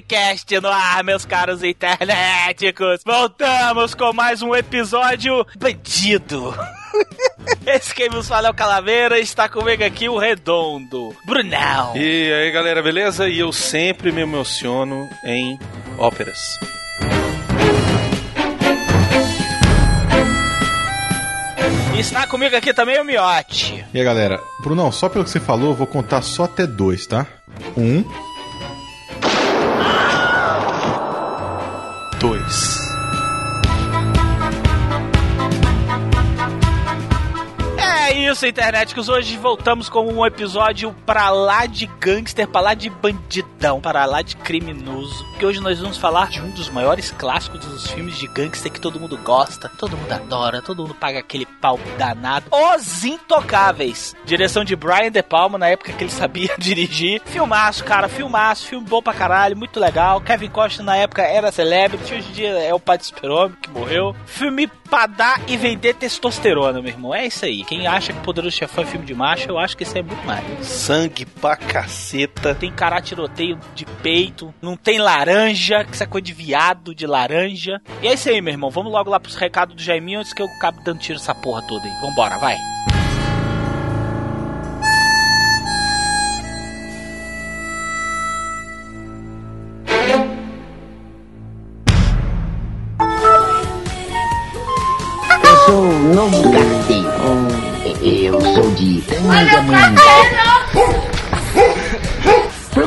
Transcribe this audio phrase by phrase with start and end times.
[0.00, 3.02] Cast no ar, meus caros internéticos!
[3.04, 6.54] Voltamos com mais um episódio bandido!
[7.66, 11.96] Esse quem nos fala é o Calaveira, está comigo aqui o Redondo, Brunão.
[11.96, 13.28] E aí galera, beleza?
[13.28, 15.58] E eu sempre me emociono em
[15.98, 16.58] óperas.
[21.94, 23.84] E está comigo aqui também o Miotti.
[23.94, 24.40] E aí, galera?
[24.60, 27.24] Brunão, só pelo que você falou, eu vou contar só até dois, tá?
[27.76, 28.04] Um,
[32.46, 32.83] Dois.
[38.34, 39.08] Isso, internéticos.
[39.08, 44.22] Hoje voltamos com um episódio pra lá de gangster, pra lá de bandidão, pra lá
[44.22, 45.24] de criminoso.
[45.38, 48.80] Que hoje nós vamos falar de um dos maiores clássicos dos filmes de gangster que
[48.80, 52.46] todo mundo gosta, todo mundo adora, todo mundo paga aquele pau danado.
[52.50, 54.16] Os Intocáveis.
[54.24, 57.22] Direção de Brian De Palma, na época que ele sabia dirigir.
[57.26, 60.20] Filmaço, cara, filmaço, filme bom pra caralho, muito legal.
[60.20, 63.70] Kevin Costner na época era celebrity, hoje em dia é o pai do super-homem que
[63.70, 64.12] morreu.
[64.26, 67.12] Filme pra dar e vender testosterona, meu irmão.
[67.12, 67.64] É isso aí.
[67.64, 70.24] Quem acha que Poderoso Chefão é filme de macho, eu acho que isso é muito
[70.24, 70.44] mais.
[70.64, 72.54] Sangue pra caceta.
[72.54, 77.82] Tem cara tiroteio de peito, não tem laranja, que essa coisa de viado de laranja.
[78.00, 78.70] E é isso aí, meu irmão.
[78.70, 81.60] Vamos logo lá pros recados do Jaiminho antes que eu acabe dando tiro nessa porra
[81.66, 82.00] toda aí.
[82.00, 82.54] Vambora, vai.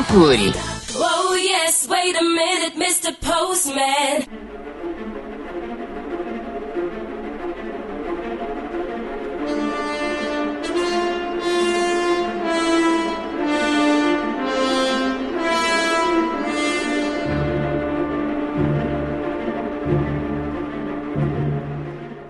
[0.08, 0.54] Procure.
[0.96, 3.12] Oh yes, wait a minute, Mr.
[3.20, 4.26] Postman.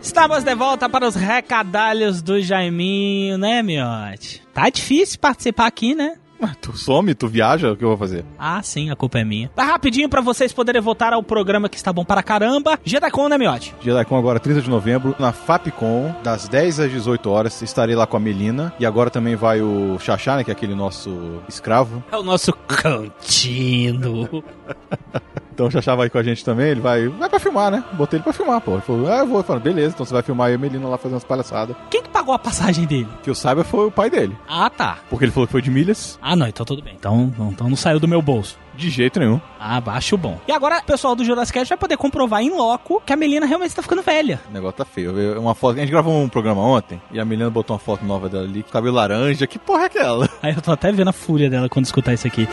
[0.01, 4.43] Estamos de volta para os recadalhos do Jaiminho, né, Miote?
[4.53, 6.17] Tá difícil participar aqui, né?
[6.61, 8.25] Tu some, tu viaja, o que eu vou fazer?
[8.39, 9.49] Ah, sim, a culpa é minha.
[9.55, 12.79] Tá rapidinho pra vocês poderem voltar ao programa que está bom para caramba.
[12.85, 13.75] Jedacon, né, Miote?
[13.81, 18.17] JediCon agora, 30 de novembro, na Fapcom, das 10 às 18 horas, estarei lá com
[18.17, 18.73] a Melina.
[18.79, 22.03] E agora também vai o Xaxá, né, que é aquele nosso escravo.
[22.13, 24.29] É o nosso cantinho.
[25.59, 27.83] Então o Xaxá vai com a gente também, ele vai, vai pra filmar, né?
[27.95, 28.75] Botei ele pra filmar, pô.
[28.75, 29.39] Ele falou, ah, eu vou.
[29.39, 31.75] Eu falei, beleza, então você vai filmar eu e a Melina lá fazendo umas palhaçadas.
[31.91, 33.09] Quem que pagou a passagem dele?
[33.25, 34.39] Que eu saiba foi o pai dele.
[34.49, 34.99] Ah, tá.
[35.11, 36.17] Porque ele falou que foi de milhas.
[36.23, 36.95] Ah, não, então tudo bem.
[36.97, 38.57] Então, não- então não saiu do meu bolso.
[38.77, 39.41] De jeito nenhum.
[39.59, 40.39] Ah, baixo bom.
[40.47, 43.45] E agora o pessoal do Jurassic Cast vai poder comprovar em loco que a Melina
[43.45, 44.41] realmente está ficando velha.
[44.49, 45.19] O negócio tá feio.
[45.19, 48.05] Eu Uma foto, a gente gravou um programa ontem e a Melina botou uma foto
[48.05, 49.45] nova dela ali, com cabelo laranja.
[49.49, 50.29] Que porra é aquela?
[50.41, 52.47] Aí eu tô até vendo a fúria dela quando escutar isso aqui.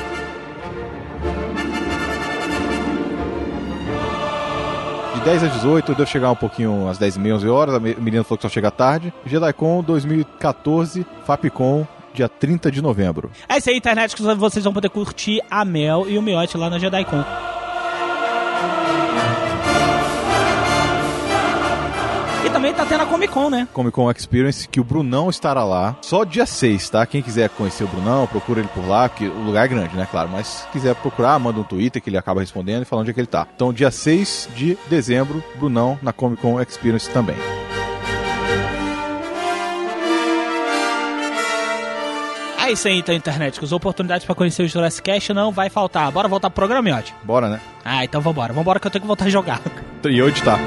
[5.25, 7.74] 10 a 18, eu devo chegar um pouquinho às 10 e meia, 11 horas.
[7.75, 9.12] A me- menina falou que só chega tarde.
[9.25, 13.31] JediCon 2014, Fapcom, dia 30 de novembro.
[13.50, 16.69] É isso aí, internet, que vocês vão poder curtir a Mel e o Miote lá
[16.69, 17.24] na JediCon.
[22.45, 23.67] E também tá tendo a Comic Con, né?
[23.73, 25.95] Comic Con Experience, que o Brunão estará lá.
[26.01, 27.03] Só dia 6, tá?
[27.05, 30.08] Quem quiser conhecer o Brunão, procura ele por lá, porque o lugar é grande, né?
[30.09, 30.29] Claro.
[30.31, 33.14] Mas se quiser procurar, manda um Twitter que ele acaba respondendo e falando onde é
[33.16, 33.47] que ele tá.
[33.55, 37.35] Então, dia 6 de dezembro, Brunão na Comic Con Experience também.
[42.64, 43.58] É isso aí, então, internet.
[43.59, 46.11] Que as oportunidades pra conhecer o Jurassic Cast não vai faltar.
[46.11, 47.14] Bora voltar pro programa, Miote?
[47.23, 47.59] Bora, né?
[47.84, 48.53] Ah, então vambora.
[48.53, 49.61] Vambora que eu tenho que voltar a jogar.
[50.08, 50.59] E hoje tá.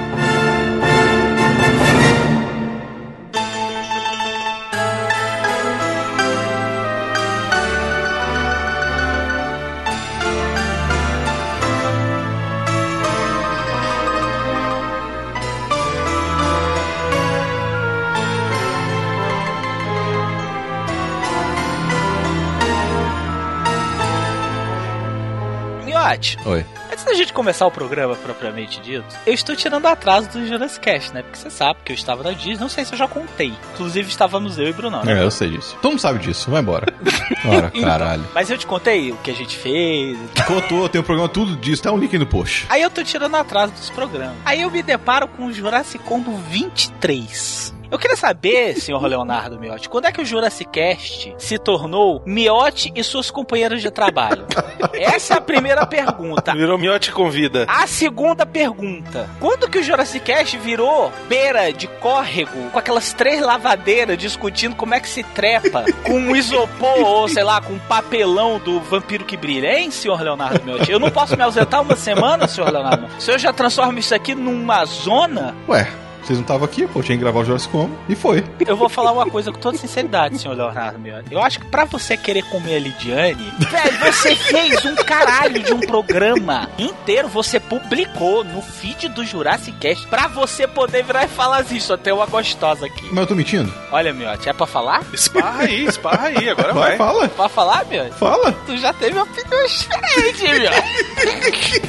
[26.46, 26.64] Oi.
[26.90, 31.12] antes da gente começar o programa propriamente dito, eu estou tirando atraso do Jurassic Cast,
[31.12, 31.22] né?
[31.22, 33.52] Porque você sabe que eu estava na Disney, não sei se eu já contei.
[33.75, 35.20] Inclusive estávamos eu e Brunão, né?
[35.20, 35.76] É, eu sei disso.
[35.82, 36.87] Todo mundo sabe disso, vai embora.
[37.46, 38.25] Ora, caralho.
[38.34, 40.19] Mas eu te contei o que a gente fez.
[40.46, 42.66] Contou, tem um programa tudo disso, tá um link no post.
[42.70, 44.37] Aí eu tô tirando atraso dos programas.
[44.44, 47.78] Aí eu me deparo com o Jurassic Combo 23.
[47.90, 52.93] Eu queria saber, senhor Leonardo Miotti, quando é que o Jurassic Cast se tornou Miotti
[52.94, 54.44] e suas companheiras de trabalho?
[54.93, 56.55] Essa é a primeira pergunta.
[56.55, 57.64] Virou Miote convida.
[57.67, 63.40] A segunda pergunta: quando que o Jurassic Cast virou beira de córrego com aquelas três
[63.40, 67.79] lavadeiras discutindo como é que se trepa com um isopor ou sei lá, com um
[67.79, 70.93] papelão do vampiro que brilha, hein, senhor Leonardo Miotti?
[70.93, 73.06] Eu não posso me ausentar uma semana, senhor Leonardo?
[73.06, 75.55] O senhor já transforma isso aqui numa zona?
[75.67, 75.88] Ué,
[76.29, 78.45] vocês não estavam aqui, pô, tinha que gravar o Jurassic Como e foi.
[78.67, 81.33] Eu vou falar uma coisa com toda sinceridade, senhor Leonardo Miotti.
[81.33, 85.73] Eu acho que pra você querer comer a Lidiane, velho, você fez um caralho de
[85.73, 91.29] um programa inteiro, você publicou no feed do Jurassic Cast pra você poder virar e
[91.29, 93.07] falar assim, só tem uma gostosa aqui.
[93.11, 93.73] Mas eu tô mentindo?
[93.91, 95.03] Olha, Miotti, é pra falar?
[95.15, 96.97] Esparra aí, esparra aí, agora Vai, vai.
[96.99, 97.29] fala.
[97.29, 98.13] Pra falar, Miotti?
[98.19, 98.53] Fala.
[98.67, 101.83] Tu já teve uma opinião diferente, Miotti.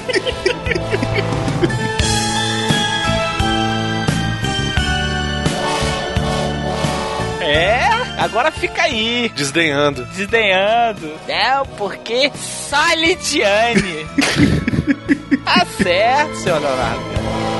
[8.19, 9.31] agora fica aí.
[9.35, 10.05] Desdenhando.
[10.05, 11.11] desdenhando.
[11.27, 14.05] Não, porque só a Lidiane.
[15.43, 17.58] tá certo, seu Leonardo.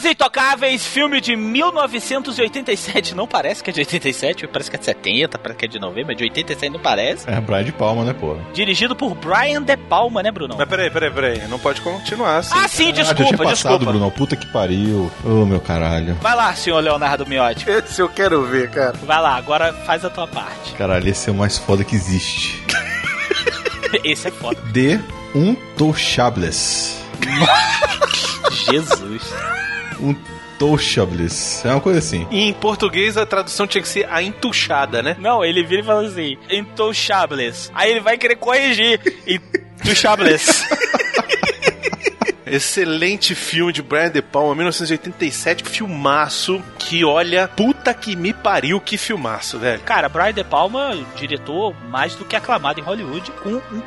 [0.00, 3.14] Os Intocáveis, filme de 1987.
[3.14, 5.78] Não parece que é de 87, parece que é de 70, parece que é de
[5.78, 7.28] 90, mas de 87 não parece.
[7.28, 8.34] É, Brian de Palma, né, pô?
[8.54, 10.54] Dirigido por Brian De Palma, né, Bruno?
[10.56, 11.46] Mas peraí, peraí, peraí.
[11.48, 12.54] Não pode continuar assim.
[12.56, 13.84] Ah, sim, ah, já tinha desculpa, passado, desculpa.
[13.84, 14.10] Bruno.
[14.10, 15.10] Puta que pariu.
[15.22, 16.14] Ô, meu caralho.
[16.14, 17.68] Vai lá, senhor Leonardo Miotti.
[17.68, 18.94] Esse eu quero ver, cara.
[19.04, 20.72] Vai lá, agora faz a tua parte.
[20.78, 22.64] Caralho, esse é o mais foda que existe.
[24.02, 24.58] Esse é foda.
[24.72, 24.98] De
[25.34, 26.96] um Touchables.
[28.50, 29.30] Jesus.
[30.02, 30.14] Um
[30.60, 31.64] Touchables.
[31.64, 32.26] É uma coisa assim.
[32.30, 35.16] E em português a tradução tinha que ser a entuchada, né?
[35.18, 37.72] Não, ele vira e fala assim, intouchables.
[37.74, 39.00] Aí ele vai querer corrigir.
[39.26, 40.64] Intouchables.
[42.44, 48.98] Excelente filme de Brian De Palma, 1987, filmaço que olha, puta que me pariu, que
[48.98, 49.80] filmaço, velho.
[49.82, 53.80] Cara, Brian De Palma, diretor mais do que aclamado em Hollywood, com um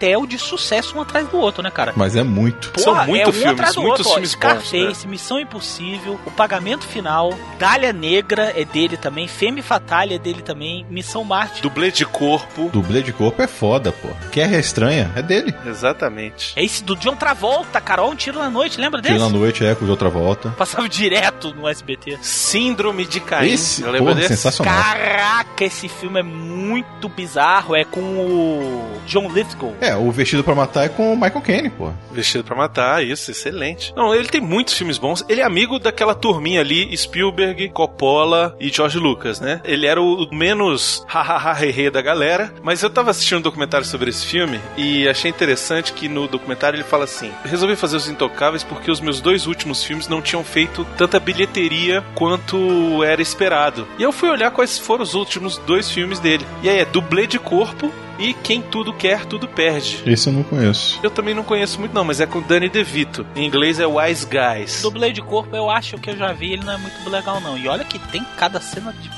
[0.00, 1.92] carretel de sucesso um atrás do outro, né, cara?
[1.94, 2.72] Mas é muito.
[2.80, 4.12] São Porra, muito é um filmes, muitos outro, ó.
[4.14, 4.50] filmes bons, né?
[4.54, 10.42] Scarface, Missão Impossível, O Pagamento Final, Dália Negra é dele também, Femme Fatale é dele
[10.42, 11.60] também, Missão Marte.
[11.62, 12.70] Dublê de corpo.
[12.72, 14.08] Dublê de corpo é foda, pô.
[14.32, 15.54] Guerra Estranha é dele.
[15.66, 16.52] Exatamente.
[16.56, 19.14] É esse do John Travolta, cara, ó, um tiro na noite, lembra desse?
[19.14, 20.50] Tiro na noite, é, com de outra volta.
[20.56, 22.18] Passava direto no SBT.
[22.22, 23.50] Síndrome de Caim.
[23.52, 24.28] Esse, Eu lembro porra, desse?
[24.28, 24.74] sensacional.
[24.82, 27.74] Caraca, esse filme é muito bizarro.
[27.74, 29.74] É com o John Lithgow.
[29.80, 31.90] É, o Vestido pra Matar é com o Michael Caine, pô.
[32.12, 33.92] Vestido pra Matar, isso, excelente.
[33.96, 35.24] Não, ele tem muitos filmes bons.
[35.28, 39.60] Ele é amigo daquela turminha ali, Spielberg, Coppola e George Lucas, né?
[39.64, 44.26] Ele era o menos hahaha da galera, mas eu tava assistindo um documentário sobre esse
[44.26, 48.90] filme e achei interessante que no documentário ele fala assim: resolvi fazer Os Intocáveis porque
[48.90, 53.86] os meus dois últimos filmes não tinham feito tanta bilheteria quanto era esperado.
[53.98, 56.46] E eu fui olhar quais foram os últimos dois filmes dele.
[56.62, 60.02] E aí é dublê de corpo e Quem Tudo Quer, Tudo Perde.
[60.06, 61.00] Esse eu não conheço.
[61.02, 63.26] Eu também não conheço muito não, mas é com Danny DeVito.
[63.34, 64.82] Em inglês é Wise Guys.
[64.82, 67.56] Dublê de corpo, eu acho que eu já vi, ele não é muito legal, não.
[67.56, 69.08] E olha que tem cada cena de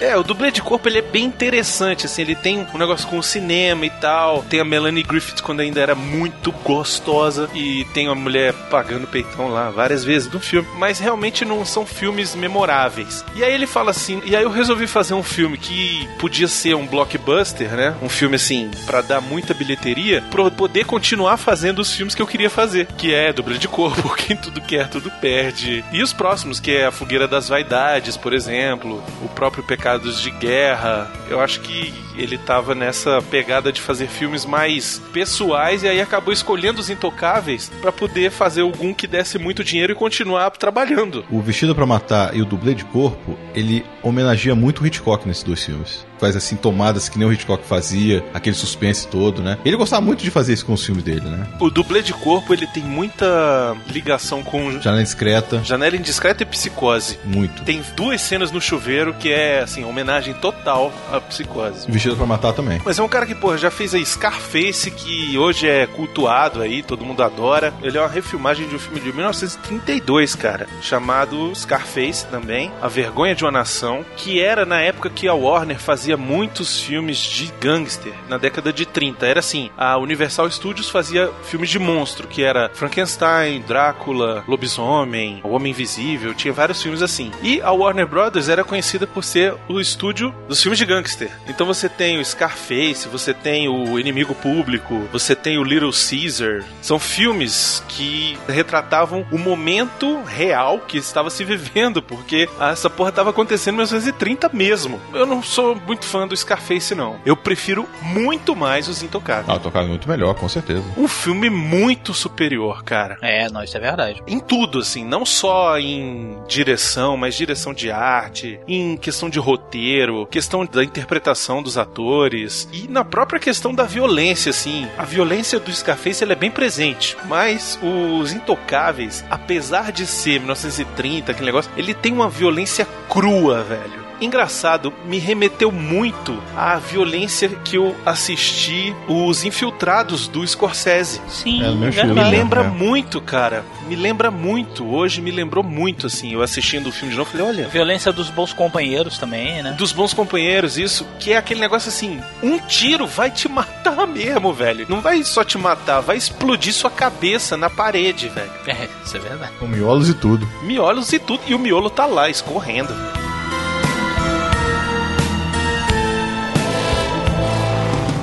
[0.00, 3.18] É, o dublê de corpo ele é bem interessante, assim, ele tem um negócio com
[3.18, 4.42] o cinema e tal.
[4.42, 9.48] Tem a Melanie Griffith quando ainda era muito gostosa e tem uma mulher pagando peitão
[9.48, 13.24] lá várias vezes no filme, mas realmente não são filmes memoráveis.
[13.34, 16.74] E aí ele fala assim, e aí eu resolvi fazer um filme que podia ser
[16.74, 17.94] um blockbuster, né?
[18.02, 22.26] Um filme assim pra dar muita bilheteria, eu poder continuar fazendo os filmes que eu
[22.26, 25.84] queria fazer, que é dublê de corpo, quem tudo quer tudo perde.
[25.92, 30.30] E os próximos, que é a Fogueira das Vaidades, por exemplo, o próprio Pecados de
[30.30, 31.12] Guerra.
[31.28, 36.32] Eu acho que ele tava nessa pegada de fazer filmes mais pessoais e aí acabou
[36.32, 41.26] escolhendo os intocáveis pra poder fazer algum que desse muito dinheiro e continuar trabalhando.
[41.30, 45.42] O Vestido pra Matar e o Dublê de Corpo, ele homenageia muito o Hitchcock nesses
[45.42, 46.06] dois filmes.
[46.18, 49.58] Faz assim tomadas que nem o Hitchcock fazia, aquele suspense todo, né?
[49.64, 51.46] Ele gostava muito de fazer isso com os filmes dele, né?
[51.60, 57.18] O dublê de corpo ele tem muita ligação com Janela Discreta, Janela Indiscreta e Psicose.
[57.24, 57.64] muito.
[57.64, 61.90] Tem duas cenas no chuveiro que é assim homenagem total à Psicose.
[61.90, 62.80] Vestido pra Matar também.
[62.84, 66.82] Mas é um cara que, pô, já fez a Scarface, que hoje é cultuado aí,
[66.82, 67.72] todo mundo adora.
[67.82, 73.34] Ele é uma refilmagem de um filme de 1932, cara, chamado Scarface também, A Vergonha
[73.34, 78.12] de uma Nação, que era na época que a Warner fazia muitos filmes de gangster,
[78.28, 79.26] na década de 30.
[79.26, 85.50] Era assim, a Universal Studios fazia filmes de monstro, que era Frankenstein, Drácula, Lobisomem, O
[85.50, 87.32] Homem Invisível, tinha vários filmes assim.
[87.42, 91.30] E a Warner Brothers era conhecida por ser o estúdio dos filmes de gangster.
[91.48, 96.64] Então você tem o Scarface, você tem o Inimigo Público, você tem o Little Caesar.
[96.80, 103.30] São filmes que retratavam o momento real que estava se vivendo, porque essa porra estava
[103.30, 105.00] acontecendo em 1930 mesmo.
[105.12, 107.16] Eu não sou muito fã do Scarface, não.
[107.24, 109.48] Eu prefiro muito mais Os Intocáveis.
[109.48, 110.84] Ah, tocado muito melhor, com certeza.
[110.96, 113.18] Um filme muito superior, cara.
[113.22, 114.22] É, não, isso é verdade.
[114.26, 120.26] Em tudo, assim, não só em direção, mas direção de arte, em questão de roteiro,
[120.26, 124.88] questão da interpretação dos atores e na própria questão da violência, assim.
[124.98, 131.30] A violência do Scarface ela é bem presente, mas os Intocáveis, apesar de ser 1930,
[131.30, 134.03] aquele negócio, ele tem uma violência crua, velho.
[134.20, 141.20] Engraçado, me remeteu muito à violência que eu assisti os infiltrados do Scorsese.
[141.28, 142.28] Sim, É, meu estilo, Me né?
[142.30, 142.68] lembra É.
[142.68, 143.64] muito, cara.
[143.88, 144.86] Me lembra muito.
[144.86, 146.32] Hoje me lembrou muito, assim.
[146.32, 147.68] Eu assistindo o filme de novo, falei, olha.
[147.68, 149.72] Violência dos bons companheiros também, né?
[149.72, 154.52] Dos bons companheiros, isso, que é aquele negócio assim: um tiro vai te matar mesmo,
[154.52, 154.86] velho.
[154.88, 158.50] Não vai só te matar, vai explodir sua cabeça na parede, velho.
[158.66, 159.52] É, isso é verdade.
[159.60, 160.48] Com miolos e tudo.
[160.62, 162.92] Miolos e tudo, e o miolo tá lá, escorrendo.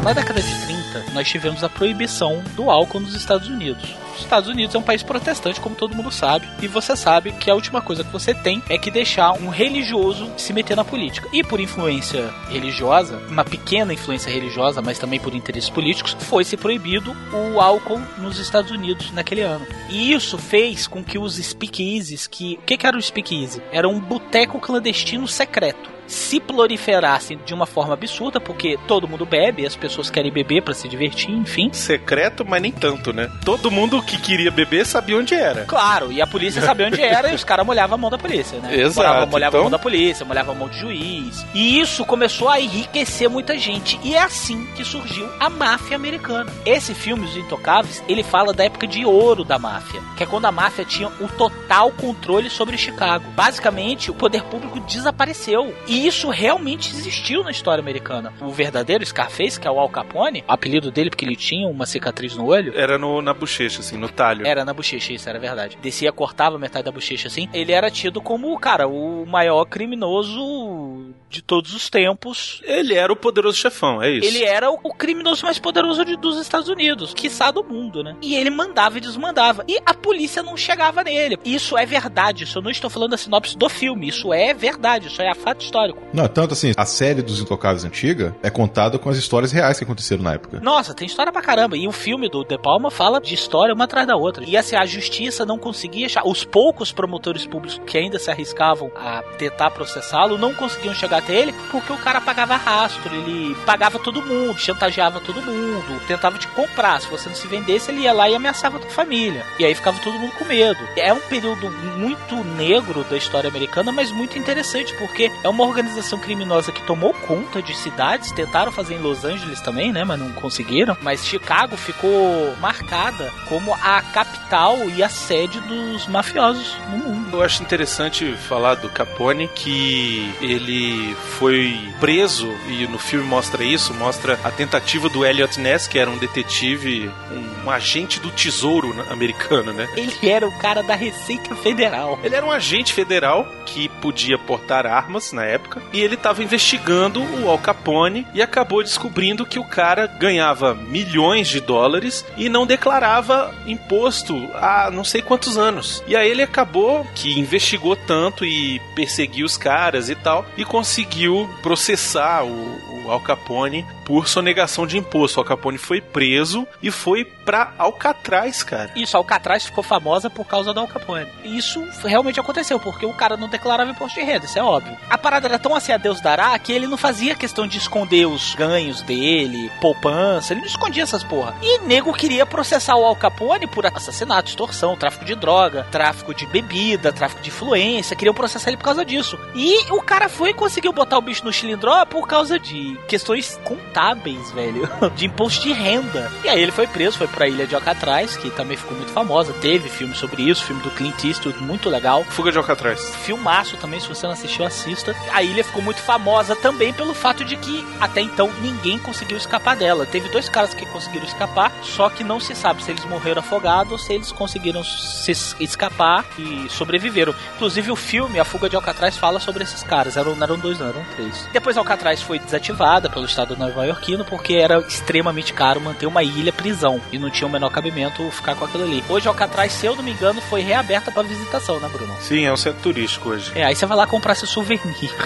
[0.04, 3.96] Na década de 30, nós tivemos a proibição do álcool nos Estados Unidos.
[4.16, 7.52] Os Estados Unidos é um país protestante, como todo mundo sabe, e você sabe que
[7.52, 11.30] a última coisa que você tem é que deixar um religioso se meter na política.
[11.32, 16.58] E por influência religiosa, uma pequena influência religiosa, mas também por interesses políticos, foi se
[16.58, 19.68] proibido o álcool nos Estados Unidos naquele ano.
[19.88, 23.62] E isso fez com que os speakeasies, que o que, que era o speakeasy?
[23.72, 29.66] Era um boteco clandestino secreto se proliferassem de uma forma absurda, porque todo mundo bebe,
[29.66, 31.70] as pessoas querem beber pra se divertir, enfim.
[31.72, 33.32] Secreto, mas nem tanto, né?
[33.46, 35.64] Todo mundo que queria beber sabia onde era.
[35.66, 38.60] Claro, e a polícia sabia onde era e os caras molhavam a mão da polícia,
[38.60, 38.76] né?
[38.76, 41.46] Exato, Molhava, molhava então- a mão da polícia, molhava a mão do juiz.
[41.54, 44.00] E isso começou a enriquecer muita gente.
[44.04, 46.52] E é assim que surgiu a máfia americana.
[46.66, 50.46] Esse filme, Os Intocáveis, ele fala da época de ouro da máfia, que é quando
[50.46, 53.26] a máfia tinha o total controle sobre Chicago.
[53.36, 55.74] Basicamente, o poder público desapareceu.
[55.88, 58.34] E isso realmente existiu na história americana.
[58.42, 61.86] O verdadeiro Scarface, que é o Al Capone, o apelido dele porque ele tinha uma
[61.86, 64.46] cicatriz no olho, Era no, na bochecha, assim, no talho.
[64.46, 65.78] era na bochecha, isso era verdade.
[65.82, 67.48] Descia, cortava metade da bochecha assim.
[67.54, 72.62] Ele era tido como, cara, o maior criminoso de todos os tempos.
[72.64, 74.28] Ele era o poderoso chefão, é isso.
[74.28, 78.16] Ele era o, criminoso mais poderoso de- dos Estados Unidos, quiçá do mundo, né?
[78.22, 79.64] E ele mandava e desmandava.
[79.68, 81.38] E a polícia não chegava nele.
[81.46, 82.44] Isso é verdade.
[82.44, 84.08] Isso eu não estou falando da sinopse do filme.
[84.08, 85.08] Isso é verdade.
[85.08, 85.91] Isso é fato histórico.
[86.14, 89.84] Não, tanto assim, a série dos Intocáveis antiga é contada com as histórias reais que
[89.84, 90.60] aconteceram na época.
[90.62, 91.78] Nossa, tem história pra caramba.
[91.78, 94.44] E o filme do De Palma fala de história uma atrás da outra.
[94.46, 96.26] E assim, a justiça não conseguia achar.
[96.26, 101.36] Os poucos promotores públicos que ainda se arriscavam a tentar processá-lo não conseguiam chegar até
[101.36, 106.48] ele porque o cara pagava rastro, ele pagava todo mundo, chantageava todo mundo, tentava te
[106.50, 107.02] comprar.
[107.02, 109.46] Se você não se vendesse, ele ia lá e ameaçava a tua família.
[109.60, 110.80] E aí ficava todo mundo com medo.
[110.96, 116.20] É um período muito negro da história americana, mas muito interessante, porque é uma organização
[116.20, 120.32] criminosa que tomou conta de cidades, tentaram fazer em Los Angeles também, né, mas não
[120.34, 120.96] conseguiram.
[121.02, 127.38] Mas Chicago ficou marcada como a capital e a sede dos mafiosos no mundo.
[127.38, 133.94] Eu acho interessante falar do Capone que ele foi preso e no filme mostra isso,
[133.94, 138.94] mostra a tentativa do Elliot Ness, que era um detetive, um, um agente do tesouro
[139.10, 139.88] americano, né?
[139.96, 142.20] Ele era o cara da Receita Federal.
[142.24, 145.61] Ele era um agente federal que podia portar armas na época
[145.94, 151.48] e ele estava investigando o Al Capone e acabou descobrindo que o cara ganhava milhões
[151.48, 156.04] de dólares e não declarava imposto há não sei quantos anos.
[156.08, 161.50] E aí ele acabou que investigou tanto e perseguiu os caras e tal e conseguiu
[161.62, 165.40] processar o Al Capone por sonegação de imposto.
[165.40, 168.92] Al Capone foi preso e foi pra Alcatraz, cara.
[168.96, 171.28] Isso, Alcatraz ficou famosa por causa da Al Capone.
[171.44, 174.98] Isso realmente aconteceu, porque o cara não declarava imposto de renda, isso é óbvio.
[175.10, 178.26] A parada era tão assim a Deus dará que ele não fazia questão de esconder
[178.26, 181.56] os ganhos dele, poupança, ele não escondia essas porra.
[181.62, 186.46] E nego queria processar o Al Capone por assassinato, extorsão, tráfico de droga, tráfico de
[186.46, 189.38] bebida, tráfico de influência, queriam processar ele por causa disso.
[189.56, 193.60] E o cara foi e conseguiu botar o bicho no chilindró por causa de questões
[193.64, 196.32] contábeis, velho, de imposto de renda.
[196.44, 199.54] E aí ele foi preso, foi pra ilha de Alcatraz, que também ficou muito famosa,
[199.54, 202.24] teve filme sobre isso, filme do Clint Eastwood, muito legal.
[202.26, 203.14] Fuga de Alcatraz.
[203.24, 205.16] Filmaço também, se você não assistiu, assista.
[205.32, 209.76] A ilha ficou muito famosa também pelo fato de que até então ninguém conseguiu escapar
[209.76, 210.06] dela.
[210.06, 213.92] Teve dois caras que conseguiram escapar, só que não se sabe se eles morreram afogados
[213.92, 217.34] ou se eles conseguiram se es- escapar e sobreviveram.
[217.56, 220.18] Inclusive o filme A Fuga de Alcatraz fala sobre esses caras.
[220.18, 221.48] Eram, não eram dois, não, eram três.
[221.52, 222.40] Depois Alcatraz foi
[222.82, 227.48] desativada pelo estado nova-iorquino porque era extremamente caro manter uma ilha prisão e não tinha
[227.48, 229.04] o menor cabimento ficar com aquilo ali.
[229.08, 232.16] Hoje Alcatraz, se eu não me engano, foi reaberta para visitação, né, Bruno?
[232.20, 233.52] Sim, é um centro turístico hoje.
[233.56, 234.82] É, aí você vai lá comprar seu souvenir.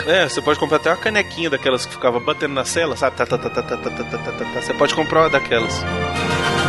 [0.05, 3.15] É, você pode comprar até uma canequinha daquelas que ficava batendo na cela, sabe?
[3.15, 4.61] Tá, tá, tá, tá, tá, tá, tá, tá, tá, tá.
[4.61, 5.81] Você pode comprar uma daquelas.
[5.81, 6.64] Cada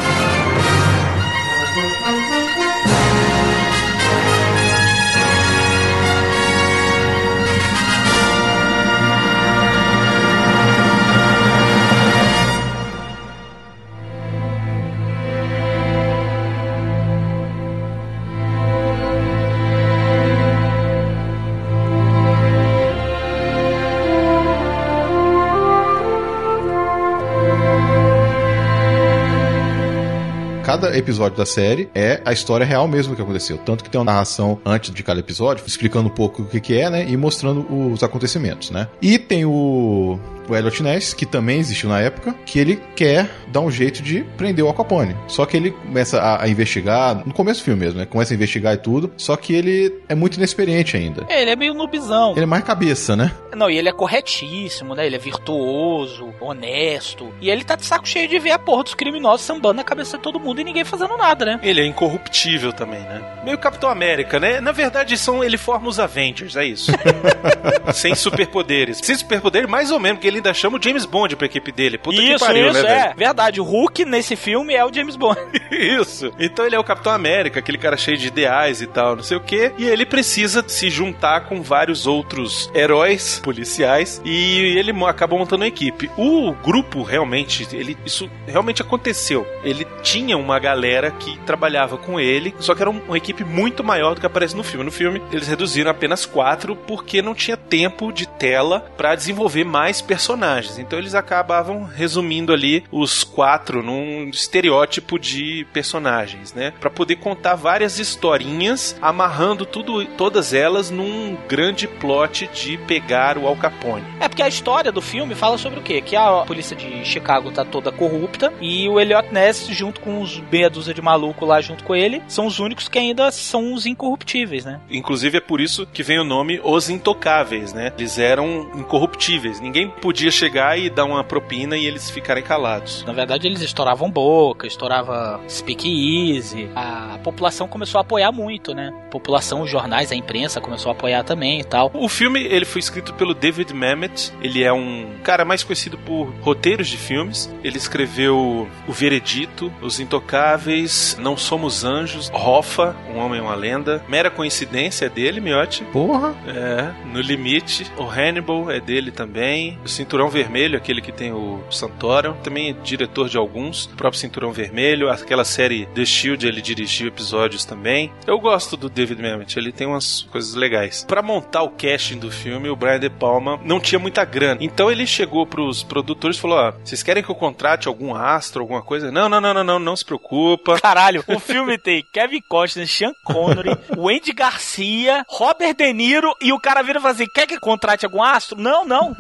[30.99, 33.59] episódio da série é a história real mesmo que aconteceu.
[33.59, 36.79] Tanto que tem uma narração antes de cada episódio, explicando um pouco o que, que
[36.79, 37.07] é, né?
[37.09, 38.89] E mostrando os acontecimentos, né?
[39.01, 43.61] E tem o, o Elliot Ness, que também existiu na época, que ele quer dar
[43.61, 45.17] um jeito de prender o Al Capone.
[45.27, 48.07] Só que ele começa a, a investigar, no começo do filme mesmo, né?
[48.07, 51.25] Começa a investigar e tudo, só que ele é muito inexperiente ainda.
[51.29, 52.33] É, ele é meio nubizão.
[52.33, 53.33] Ele é mais cabeça, né?
[53.55, 55.07] Não, e ele é corretíssimo, né?
[55.07, 57.33] Ele é virtuoso, honesto.
[57.41, 60.19] E ele tá de saco cheio de ver a porra dos criminosos sambando na cabeça
[60.19, 61.61] de todo mundo e ninguém fazendo nada, né?
[61.63, 63.23] Ele é incorruptível também, né?
[63.43, 64.61] Meio Capitão América, né?
[64.61, 66.93] Na verdade, são, ele forma os Avengers, é isso.
[67.95, 68.99] Sem superpoderes.
[69.03, 71.97] Sem superpoderes, mais ou menos, porque ele ainda chama o James Bond pra equipe dele.
[71.97, 73.03] Puta que isso, pariu, isso, né, é.
[73.05, 73.17] velho?
[73.17, 75.41] Verdade, o Hulk nesse filme é o James Bond.
[75.71, 76.31] Isso.
[76.39, 79.37] Então ele é o Capitão América, aquele cara cheio de ideais e tal, não sei
[79.37, 79.73] o quê.
[79.79, 85.69] E ele precisa se juntar com vários outros heróis policiais e ele acaba montando uma
[85.69, 86.11] equipe.
[86.17, 89.47] O grupo realmente, ele, isso realmente aconteceu.
[89.63, 93.83] Ele tinha uma galera que trabalhava com ele, só que era um- uma equipe muito
[93.85, 94.85] maior do que aparece no filme.
[94.85, 100.01] No filme, eles reduziram apenas quatro porque não tinha tempo de tela pra desenvolver mais
[100.01, 100.79] personagens.
[100.79, 106.73] Então eles acabavam resumindo ali os quatro num estereótipo de personagens, né?
[106.81, 113.47] Pra poder contar várias historinhas, amarrando tudo, todas elas num grande plot de pegar o
[113.47, 114.05] Al Capone.
[114.21, 116.01] É porque a história do filme fala sobre o quê?
[116.01, 120.41] Que a polícia de Chicago tá toda corrupta e o Elliot Ness, junto com os
[120.51, 123.87] meia dúzia de maluco lá junto com ele, são os únicos que ainda são os
[123.87, 124.81] incorruptíveis, né?
[124.91, 127.93] Inclusive é por isso que vem o nome Os Intocáveis, né?
[127.99, 129.61] Eles eram incorruptíveis.
[129.61, 133.05] Ninguém podia chegar e dar uma propina e eles ficarem calados.
[133.05, 136.69] Na verdade, eles estouravam boca, estourava speak easy.
[136.75, 138.93] A população começou a apoiar muito, né?
[139.07, 141.91] A população, os jornais, a imprensa começou a apoiar também e tal.
[141.95, 144.33] O filme ele foi escrito pelo David Mamet.
[144.41, 147.53] Ele é um cara mais conhecido por roteiros de filmes.
[147.65, 154.05] Ele escreveu O Veredito, Os Intocáveis, Não Somos Anjos, Hoffa, Um Homem e uma Lenda.
[154.09, 155.85] Mera coincidência é dele, Miotti.
[155.85, 156.35] Porra!
[156.47, 157.91] É, No Limite.
[157.97, 159.79] O Hannibal é dele também.
[159.85, 162.35] O Cinturão Vermelho, aquele que tem o Santorum.
[162.43, 163.87] Também é diretor de alguns.
[163.87, 165.11] O próprio Cinturão Vermelho.
[165.11, 168.13] Aquela série The Shield, ele dirigiu episódios também.
[168.27, 171.05] Eu gosto do David Mamet, ele tem umas coisas legais.
[171.07, 174.59] Pra montar o casting do filme, o Brian De Palma não tinha muita grana.
[174.61, 178.63] Então ele chegou pros produtores e falou: Ó, vocês querem que eu contrate algum astro,
[178.63, 179.11] alguma coisa?
[179.11, 180.79] Não, não, não, não, não, não se preocupa.
[180.81, 186.53] Caralho, o filme tem Kevin Costner, Sean Connery, o Andy Garcia, Robert De Niro e
[186.53, 188.61] o cara vira e fala assim: quer que contrate algum astro?
[188.61, 189.17] Não, não.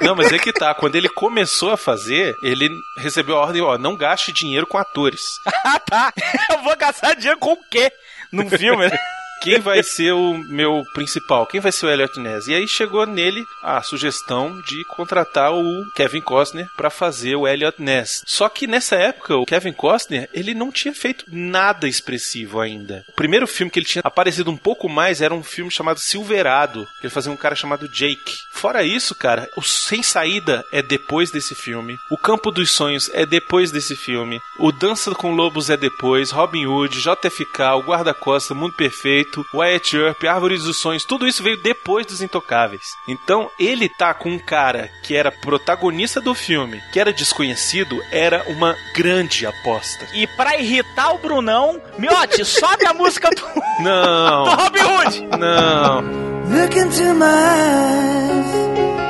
[0.00, 0.74] Não, mas é que tá.
[0.74, 2.68] Quando ele começou a fazer, ele
[3.12, 5.20] recebeu a ordem: ó, não gaste dinheiro com atores.
[5.64, 6.12] ah, tá.
[6.50, 7.92] Eu vou gastar dinheiro com o quê?
[8.32, 8.98] Num filme, né?
[9.42, 11.46] quem vai ser o meu principal?
[11.46, 12.46] Quem vai ser o Elliot Ness?
[12.46, 17.82] E aí chegou nele a sugestão de contratar o Kevin Costner para fazer o Elliot
[17.82, 18.22] Ness.
[18.24, 23.04] Só que nessa época, o Kevin Costner, ele não tinha feito nada expressivo ainda.
[23.08, 26.86] O primeiro filme que ele tinha aparecido um pouco mais era um filme chamado Silverado,
[27.02, 28.36] ele fazia um cara chamado Jake.
[28.52, 31.96] Fora isso, cara, o Sem Saída é depois desse filme.
[32.10, 34.38] O Campo dos Sonhos é depois desse filme.
[34.60, 36.30] O Dança com Lobos é depois.
[36.30, 41.56] Robin Hood, JFK, O Guarda-Costa, Mundo Perfeito, Wyatt Earp, Árvores dos Sonhos, tudo isso veio
[41.62, 42.82] depois dos Intocáveis.
[43.08, 48.44] Então, ele tá com um cara que era protagonista do filme, que era desconhecido, era
[48.48, 50.06] uma grande aposta.
[50.12, 53.42] E pra irritar o Brunão, Miote, sobe a música do,
[53.82, 55.22] Não, do Robin Hood.
[55.38, 56.32] não.
[56.52, 59.01] Look into my eyes,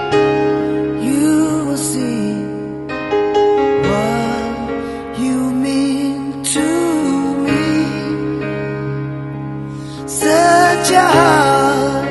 [10.33, 12.09] Such a heart,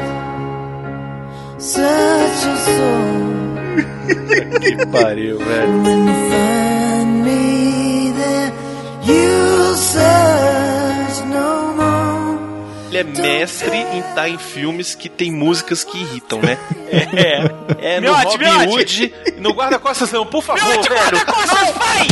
[1.59, 3.21] such a soul.
[4.61, 5.81] Que pariu, velho.
[5.83, 8.51] When you find me there,
[9.07, 12.39] you'll search no more.
[12.89, 16.57] Ele é mestre em estar em filmes que tem músicas que irritam, né?
[16.91, 17.95] É.
[17.95, 18.69] É no Miote, Robin Miote.
[18.69, 21.01] Hood e no Guarda-Costas não, por favor, Miote, velho.
[21.01, 22.07] guarda-costas, vai!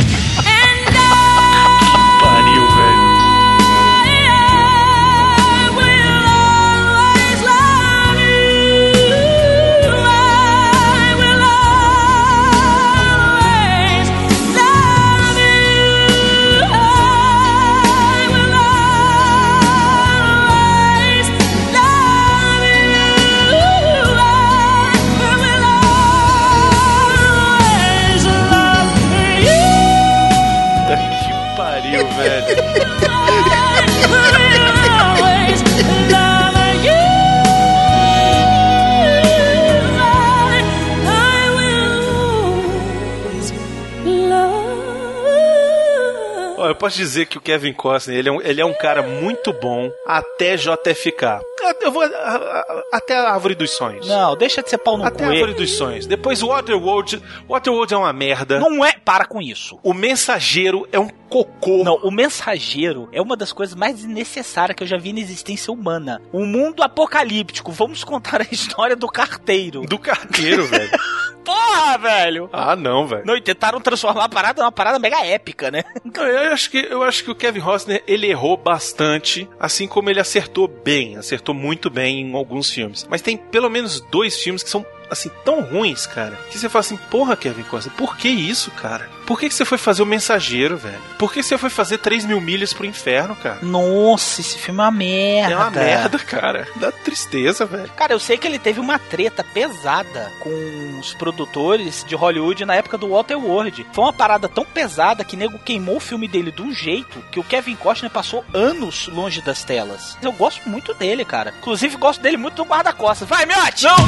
[46.90, 49.90] Posso dizer que o Kevin Costner, ele é um, ele é um cara muito bom
[50.06, 51.40] até JFK.
[51.82, 54.08] Eu vou a- a- até a Árvore dos Sonhos.
[54.08, 55.32] Não, deixa de ser pau no até a cu.
[55.32, 56.06] Árvore dos Sonhos.
[56.06, 57.22] Depois Waterworld.
[57.48, 58.58] Waterworld é uma merda.
[58.58, 58.92] Não é.
[59.04, 59.78] Para com isso.
[59.82, 61.84] O Mensageiro é um cocô.
[61.84, 65.72] Não, o mensageiro é uma das coisas mais desnecessárias que eu já vi na existência
[65.72, 66.20] humana.
[66.32, 67.70] Um mundo apocalíptico.
[67.70, 69.82] Vamos contar a história do carteiro.
[69.82, 70.90] Do carteiro, velho.
[71.44, 72.50] Porra, velho!
[72.52, 73.22] Ah, não, velho.
[73.24, 75.84] Não, e tentaram transformar a parada numa parada mega épica, né?
[76.04, 80.10] Então, eu acho que eu acho que o Kevin Costner ele errou bastante, assim como
[80.10, 83.06] ele acertou bem, acertou muito bem em alguns filmes.
[83.08, 86.80] Mas tem pelo menos dois filmes que são assim tão ruins, cara, que você fala
[86.80, 89.08] assim, porra, Kevin Costner, por que isso, cara?
[89.30, 90.98] Por que, que você foi fazer o Mensageiro, velho?
[91.16, 93.60] Por que você foi fazer 3 mil milhas pro inferno, cara?
[93.62, 95.52] Nossa, esse filme é uma merda.
[95.52, 96.66] É uma merda, cara.
[96.74, 97.88] Dá tristeza, velho.
[97.94, 102.74] Cara, eu sei que ele teve uma treta pesada com os produtores de Hollywood na
[102.74, 103.86] época do Waterworld.
[103.92, 107.38] Foi uma parada tão pesada que nego queimou o filme dele de um jeito que
[107.38, 110.18] o Kevin Costner passou anos longe das telas.
[110.20, 111.54] Eu gosto muito dele, cara.
[111.56, 113.28] Inclusive, gosto dele muito do guarda-costas.
[113.28, 113.84] Vai, Miote!
[113.84, 113.94] Não!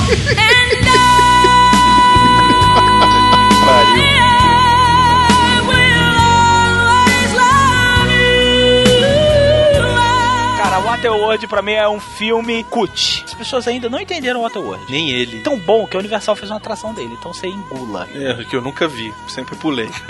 [3.64, 4.21] Pariu.
[10.72, 13.22] Cara, Waterworld pra mim é um filme cut.
[13.26, 14.90] As pessoas ainda não entenderam Waterworld.
[14.90, 15.42] Nem ele.
[15.42, 18.08] Tão bom que a Universal fez uma atração dele, então você engula.
[18.14, 19.90] É, que eu nunca vi, sempre pulei.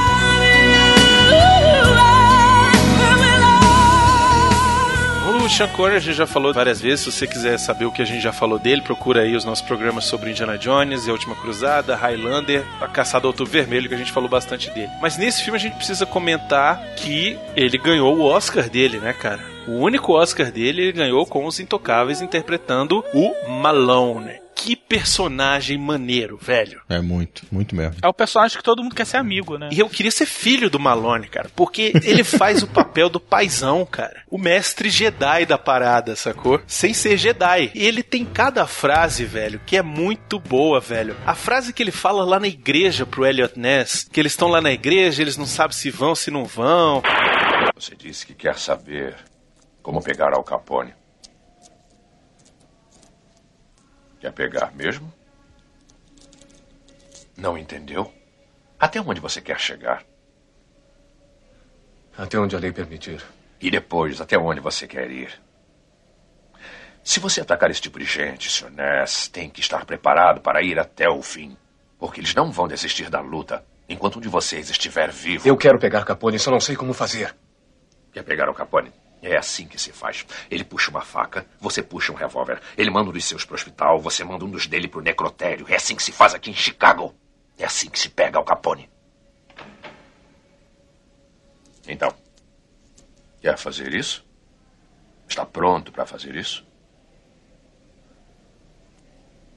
[5.50, 7.00] Sean Connery a gente já falou várias vezes.
[7.00, 9.64] Se você quiser saber o que a gente já falou dele, procura aí os nossos
[9.66, 13.98] programas sobre Indiana Jones a Última Cruzada, Highlander, A Caçada ao Outubro Vermelho, que a
[13.98, 14.90] gente falou bastante dele.
[15.02, 19.40] Mas nesse filme a gente precisa comentar que ele ganhou o Oscar dele, né, cara?
[19.66, 24.39] O único Oscar dele ele ganhou com Os Intocáveis interpretando o Malone.
[24.62, 26.82] Que personagem maneiro, velho.
[26.86, 27.96] É muito, muito mesmo.
[28.02, 29.70] É o personagem que todo mundo quer ser amigo, né?
[29.72, 33.86] E eu queria ser filho do Malone, cara, porque ele faz o papel do paizão,
[33.86, 34.22] cara.
[34.30, 36.60] O mestre Jedi da parada, sacou?
[36.66, 37.70] Sem ser Jedi.
[37.74, 41.16] E ele tem cada frase, velho, que é muito boa, velho.
[41.24, 44.60] A frase que ele fala lá na igreja pro Elliot Ness, que eles estão lá
[44.60, 47.02] na igreja, eles não sabem se vão, se não vão.
[47.74, 49.16] Você disse que quer saber
[49.82, 50.92] como pegar Al Capone.
[54.20, 55.12] Quer pegar mesmo?
[57.36, 58.12] Não entendeu?
[58.78, 60.04] Até onde você quer chegar?
[62.16, 63.24] Até onde a lei permitir.
[63.58, 65.40] E depois, até onde você quer ir?
[67.02, 68.70] Se você atacar esse tipo de gente, Sr.
[68.70, 71.56] Ness tem que estar preparado para ir até o fim.
[71.98, 75.48] Porque eles não vão desistir da luta enquanto um de vocês estiver vivo.
[75.48, 77.34] Eu quero pegar Capone, só não sei como fazer.
[78.12, 78.92] Quer pegar o Capone?
[79.22, 80.24] É assim que se faz.
[80.50, 82.60] Ele puxa uma faca, você puxa um revólver.
[82.76, 85.66] Ele manda um dos seus pro hospital, você manda um dos dele pro necrotério.
[85.68, 87.14] É assim que se faz aqui em Chicago.
[87.58, 88.88] É assim que se pega Al Capone.
[91.86, 92.14] Então,
[93.40, 94.24] quer fazer isso?
[95.28, 96.66] Está pronto para fazer isso?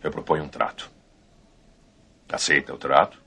[0.03, 0.91] Eu proponho um trato.
[2.29, 3.22] Aceita o trato?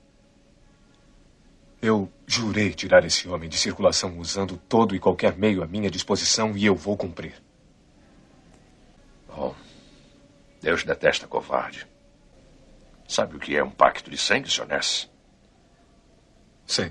[1.87, 6.57] Eu jurei tirar esse homem de circulação usando todo e qualquer meio à minha disposição
[6.57, 7.41] e eu vou cumprir.
[9.29, 9.55] Bom,
[10.61, 11.87] Deus detesta covarde.
[13.07, 14.67] Sabe o que é um pacto de sangue, Sr.
[14.67, 15.09] Ness?
[16.67, 16.91] Sim.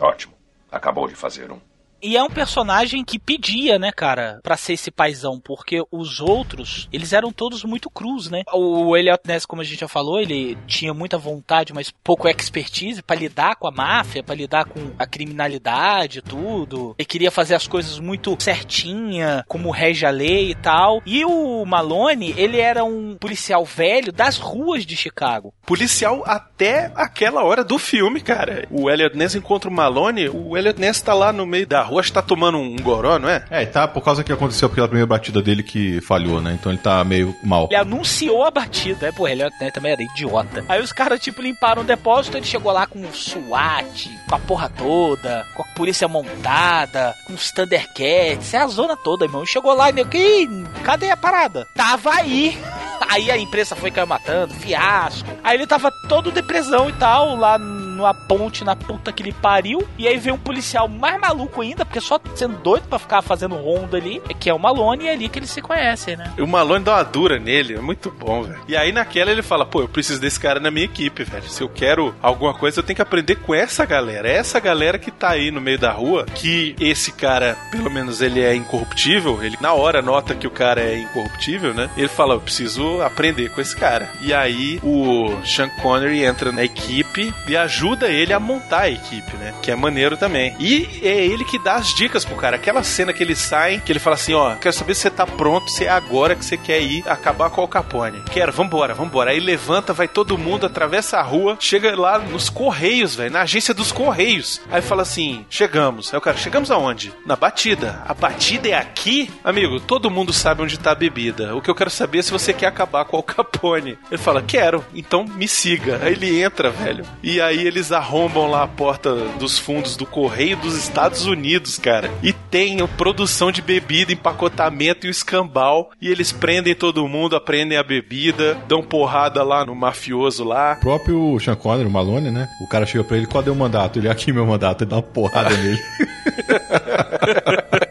[0.00, 0.34] Ótimo.
[0.68, 1.60] Acabou de fazer um.
[2.02, 6.88] E é um personagem que pedia, né, cara, pra ser esse paizão, porque os outros,
[6.92, 8.42] eles eram todos muito crus, né?
[8.52, 13.02] O Elliot Ness, como a gente já falou, ele tinha muita vontade, mas pouco expertise
[13.02, 16.94] pra lidar com a máfia, pra lidar com a criminalidade tudo.
[16.98, 21.02] Ele queria fazer as coisas muito certinha, como rege a lei e tal.
[21.04, 25.52] E o Malone, ele era um policial velho das ruas de Chicago.
[25.66, 28.66] Policial até aquela hora do filme, cara.
[28.70, 32.00] O Elliot Ness encontra o Malone, o Elliot Ness tá lá no meio da rua,
[32.00, 33.44] acho que tá tomando um goró, não é?
[33.50, 36.56] É, tá por causa que aconteceu aquela primeira batida dele que falhou, né?
[36.58, 37.66] Então ele tá meio mal.
[37.70, 40.64] Ele anunciou a batida, é, pô, ele né, também era idiota.
[40.68, 44.38] Aí os caras, tipo, limparam o depósito, ele chegou lá com o SWAT, com a
[44.38, 49.44] porra toda, com a polícia montada, com os Thundercats, é a zona toda, irmão.
[49.46, 50.48] Chegou lá e que
[50.84, 51.66] cadê a parada?
[51.74, 52.58] Tava aí.
[53.08, 55.28] Aí a imprensa foi caiu matando, fiasco.
[55.42, 57.58] Aí ele tava todo depressão e tal, lá
[57.98, 59.86] numa ponte na puta que ele pariu.
[59.98, 63.56] E aí veio um policial mais maluco ainda, porque só sendo doido pra ficar fazendo
[63.56, 66.32] ronda ali, que é o Malone, e é ali que eles se conhecem, né?
[66.38, 68.60] O Malone dá uma dura nele, é muito bom, velho.
[68.68, 71.48] E aí naquela ele fala, pô, eu preciso desse cara na minha equipe, velho.
[71.48, 74.28] Se eu quero alguma coisa, eu tenho que aprender com essa galera.
[74.28, 78.22] É essa galera que tá aí no meio da rua, que esse cara, pelo menos
[78.22, 81.90] ele é incorruptível, ele na hora nota que o cara é incorruptível, né?
[81.96, 84.08] Ele fala, eu preciso aprender com esse cara.
[84.20, 89.36] E aí o Sean Connery entra na equipe e ajuda ele a montar a equipe,
[89.36, 89.54] né?
[89.62, 90.54] Que é maneiro também.
[90.58, 92.56] E é ele que dá as dicas pro cara.
[92.56, 95.26] Aquela cena que ele sai, que ele fala assim, ó, quero saber se você tá
[95.26, 98.22] pronto, se é agora que você quer ir acabar com o Capone.
[98.30, 99.30] Quero, vambora, vambora.
[99.30, 103.72] Aí levanta, vai todo mundo, atravessa a rua, chega lá nos Correios, velho, na agência
[103.72, 104.60] dos Correios.
[104.70, 106.12] Aí fala assim, chegamos.
[106.12, 107.12] Aí o cara, chegamos aonde?
[107.24, 108.02] Na batida.
[108.06, 109.30] A batida é aqui?
[109.44, 111.54] Amigo, todo mundo sabe onde tá a bebida.
[111.54, 113.98] O que eu quero saber é se você quer acabar com o Capone.
[114.10, 116.00] Ele fala, quero, então me siga.
[116.02, 117.04] Aí ele entra, velho.
[117.22, 122.10] E aí eles arrombam lá a porta dos fundos do Correio dos Estados Unidos, cara.
[122.22, 125.90] E tem a produção de bebida, empacotamento e o escambau.
[126.02, 130.76] E eles prendem todo mundo, aprendem a bebida, dão porrada lá no mafioso lá.
[130.78, 132.48] O próprio Sean Connery, o Malone, né?
[132.60, 133.98] O cara chega pra ele, qual é o mandato?
[133.98, 135.78] Ele, aqui meu mandato, ele dá uma porrada nele.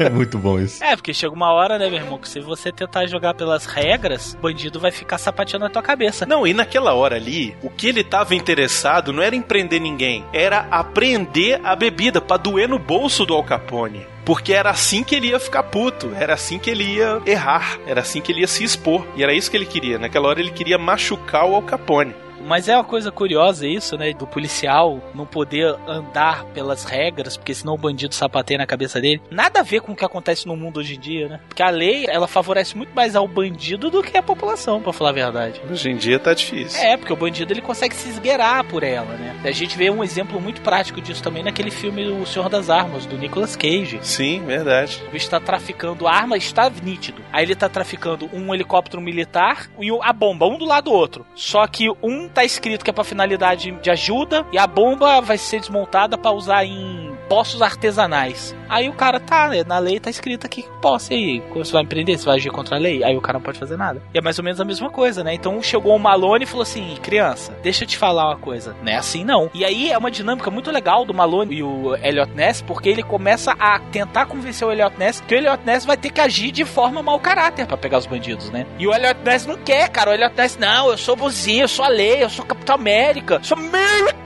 [0.04, 0.82] é muito bom isso.
[0.82, 4.34] É, porque chega uma hora, né, meu irmão, que se você tentar jogar pelas regras,
[4.34, 6.24] o bandido vai ficar sapateando na tua cabeça.
[6.24, 10.24] Não, e naquela hora ali, o que ele tava interessado não era em prender ninguém,
[10.32, 14.06] era apreender a bebida pra doer no bolso do Al Capone.
[14.24, 18.00] Porque era assim que ele ia ficar puto, era assim que ele ia errar, era
[18.00, 19.04] assim que ele ia se expor.
[19.16, 19.98] E era isso que ele queria.
[19.98, 22.14] Naquela hora ele queria machucar o Al Capone.
[22.46, 24.12] Mas é uma coisa curiosa isso, né?
[24.12, 29.22] Do policial não poder andar pelas regras, porque senão o bandido sapateia na cabeça dele.
[29.30, 31.40] Nada a ver com o que acontece no mundo hoje em dia, né?
[31.48, 35.10] Porque a lei, ela favorece muito mais ao bandido do que a população, pra falar
[35.10, 35.60] a verdade.
[35.70, 36.80] Hoje em dia tá difícil.
[36.80, 39.36] É, porque o bandido ele consegue se esgueirar por ela, né?
[39.44, 43.06] A gente vê um exemplo muito prático disso também naquele filme O Senhor das Armas,
[43.06, 43.98] do Nicolas Cage.
[44.02, 45.02] Sim, verdade.
[45.08, 47.22] O bicho tá traficando arma, está nítido.
[47.32, 51.26] Aí ele tá traficando um helicóptero militar e a bomba, um do lado do outro.
[51.34, 55.38] Só que um tá escrito que é pra finalidade de ajuda e a bomba vai
[55.38, 58.56] ser desmontada pra usar em poços artesanais.
[58.68, 61.40] Aí o cara tá, né, na lei tá escrito aqui que posse aí.
[61.50, 62.18] Como você vai empreender?
[62.18, 63.04] Você vai agir contra a lei?
[63.04, 64.02] Aí o cara não pode fazer nada.
[64.12, 65.32] E é mais ou menos a mesma coisa, né?
[65.32, 68.74] Então chegou o Malone e falou assim: criança, deixa eu te falar uma coisa.
[68.82, 69.48] Não é assim não.
[69.54, 73.04] E aí é uma dinâmica muito legal do Malone e o Elliot Ness, porque ele
[73.04, 76.50] começa a tentar convencer o Elliot Ness que o Elliot Ness vai ter que agir
[76.50, 78.66] de forma mau caráter pra pegar os bandidos, né?
[78.76, 80.10] E o Elliot Ness não quer, cara.
[80.10, 83.34] O Elliot Ness, não, eu sou bozinho, eu sou a lei, eu sou Capitão América,
[83.34, 84.20] eu sou America!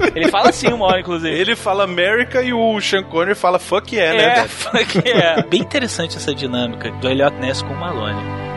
[0.14, 1.34] ele fala assim uma hora, inclusive.
[1.34, 4.44] Ele fala América e o Sean Connery fala fuck yeah, né?
[4.44, 5.42] É, fuck yeah.
[5.48, 8.49] Bem interessante essa dinâmica do Elliot Ness com o Malone.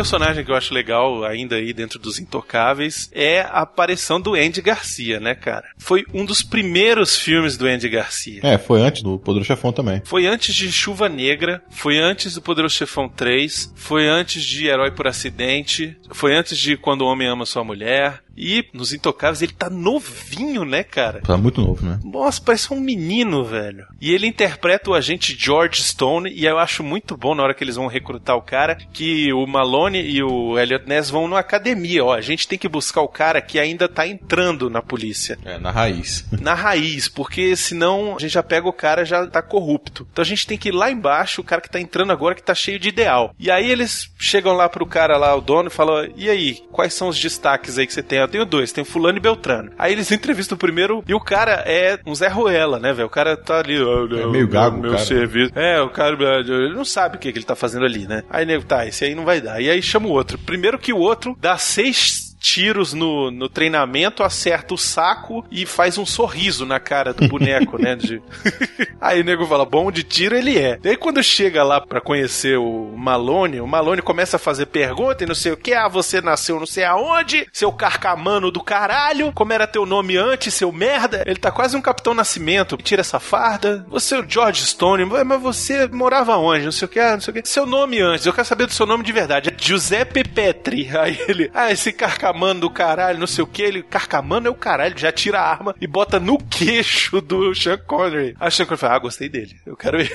[0.00, 4.62] Personagem que eu acho legal ainda aí dentro dos intocáveis é a aparição do Andy
[4.62, 5.68] Garcia, né, cara?
[5.76, 8.40] Foi um dos primeiros filmes do Andy Garcia.
[8.42, 10.00] É, foi antes do Poderoso Chefão também.
[10.06, 14.90] Foi antes de Chuva Negra, foi antes do Poderoso Chefão 3, foi antes de Herói
[14.90, 18.22] por Acidente, foi antes de Quando o Homem Ama Sua Mulher.
[18.40, 21.20] E nos Intocáveis ele tá novinho, né, cara?
[21.20, 22.00] Tá muito novo, né?
[22.02, 23.86] Nossa, parece um menino, velho.
[24.00, 27.62] E ele interpreta o agente George Stone, e eu acho muito bom na hora que
[27.62, 32.02] eles vão recrutar o cara, que o Malone e o Elliot Ness vão numa academia.
[32.02, 35.38] Ó, a gente tem que buscar o cara que ainda tá entrando na polícia.
[35.44, 36.24] É, na raiz.
[36.40, 40.08] Na raiz, porque senão a gente já pega o cara já tá corrupto.
[40.10, 42.42] Então a gente tem que ir lá embaixo, o cara que tá entrando agora que
[42.42, 43.34] tá cheio de ideal.
[43.38, 46.94] E aí eles chegam lá pro cara lá, o dono, e falam: "E aí, quais
[46.94, 49.70] são os destaques aí que você tem?" Tenho dois, tem o fulano e Beltrano.
[49.78, 53.06] Aí eles entrevistam o primeiro e o cara é um Zé Ruela, né, velho?
[53.06, 55.04] O cara tá ali, É meio gago, meu cara.
[55.04, 55.52] serviço.
[55.54, 58.22] É, o cara ele não sabe o que, que ele tá fazendo ali, né?
[58.30, 59.60] Aí nego, tá, esse aí não vai dar.
[59.60, 60.38] E aí chama o outro.
[60.38, 65.98] Primeiro que o outro dá seis tiros no, no treinamento, acerta o saco e faz
[65.98, 67.94] um sorriso na cara do boneco, né?
[67.94, 68.20] De...
[69.00, 70.78] Aí o nego fala, bom de tiro ele é.
[70.78, 75.26] Daí quando chega lá pra conhecer o Malone, o Malone começa a fazer pergunta e
[75.26, 79.52] não sei o que, ah, você nasceu não sei aonde, seu carcamano do caralho, como
[79.52, 81.22] era teu nome antes, seu merda?
[81.26, 85.40] Ele tá quase um Capitão Nascimento, tira essa farda, você é o George Stone, mas
[85.40, 87.48] você morava onde, não sei o que, ah, não sei o que.
[87.48, 90.88] Seu nome antes, eu quero saber do seu nome de verdade, é Giuseppe Petri.
[90.96, 92.29] Aí ele, ah, esse carcamano
[92.60, 95.74] do caralho, não sei o que, ele, carcamano é o caralho, já tira a arma
[95.80, 98.34] e bota no queixo do Sean Connery.
[98.38, 100.10] Aí o Sean Connery fala, ah, gostei dele, eu quero ele.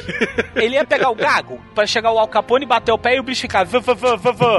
[0.55, 3.23] Ele ia pegar o gago pra chegar o Al Capone, bater o pé e o
[3.23, 4.57] bicho ficar vovô, vovô, vovô,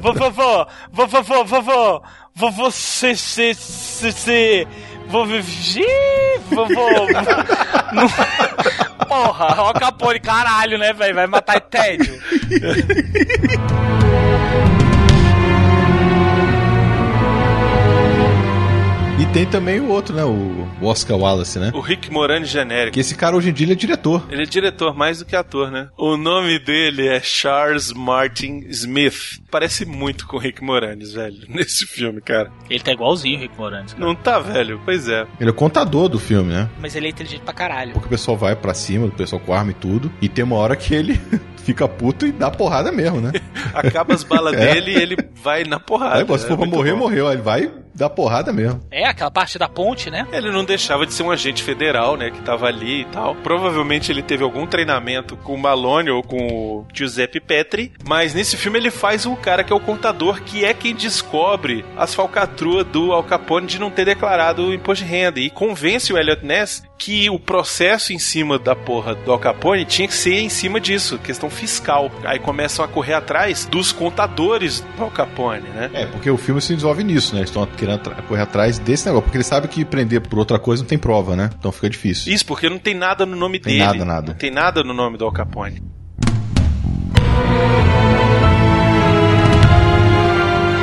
[0.00, 2.02] vovô, vovô, vovô, vovô,
[2.34, 4.66] vovô, se, se, se, se,
[5.06, 6.88] vovô, ih, vovô.
[7.92, 8.08] Não-
[9.08, 11.14] Porra, Al Capone, caralho, né, velho?
[11.14, 12.20] Vai matar tédio.
[19.20, 20.22] E tem também o outro, né?
[20.24, 21.72] O Oscar Wallace, né?
[21.74, 22.94] O Rick Morani genérico.
[22.94, 24.24] Que esse cara hoje em dia ele é diretor.
[24.30, 25.88] Ele é diretor mais do que ator, né?
[25.98, 29.40] O nome dele é Charles Martin Smith.
[29.50, 32.52] Parece muito com o Rick Moranis, velho, nesse filme, cara.
[32.70, 34.06] Ele tá igualzinho o Rick Moranis, cara.
[34.06, 34.80] Não tá, velho?
[34.84, 35.26] Pois é.
[35.40, 36.68] Ele é o contador do filme, né?
[36.80, 37.92] Mas ele é inteligente pra caralho.
[37.94, 40.12] Porque o pessoal vai pra cima, o pessoal com arma e tudo.
[40.22, 41.20] E tem uma hora que ele
[41.64, 43.32] fica puto e dá porrada mesmo, né?
[43.74, 44.74] Acaba as balas É.
[44.74, 46.18] dele e ele vai na porrada.
[46.20, 46.98] Aí, se for É pra morrer, bom.
[46.98, 47.26] morreu.
[47.26, 48.80] Aí ele vai dar porrada mesmo.
[48.90, 50.26] É, aquela parte da ponte, né?
[50.32, 52.30] Ele não deixava de ser um agente federal, né?
[52.30, 53.34] Que tava ali e tal.
[53.34, 57.92] Provavelmente ele teve algum treinamento com o Malone ou com o Giuseppe Petri.
[58.06, 61.84] Mas nesse filme ele faz o cara que é o contador, que é quem descobre
[61.96, 65.40] as falcatruas do Al Capone de não ter declarado o imposto de renda.
[65.40, 69.84] E convence o Elliot Ness que o processo em cima da porra do Al Capone
[69.84, 72.10] tinha que ser em cima disso, questão fiscal.
[72.24, 75.90] Aí começam a correr atrás dos contadores do Al Capone, né?
[75.94, 77.40] É, porque o filme se desenvolve nisso, né?
[77.40, 77.62] Eles estão
[77.96, 79.22] querendo correr atrás desse negócio.
[79.24, 81.50] Porque eles sabem que prender por outra coisa não tem prova, né?
[81.58, 82.32] Então fica difícil.
[82.32, 83.84] Isso, porque não tem nada no nome Tem dele.
[83.86, 84.32] nada, nada.
[84.32, 85.82] Não tem nada no nome do Al Capone.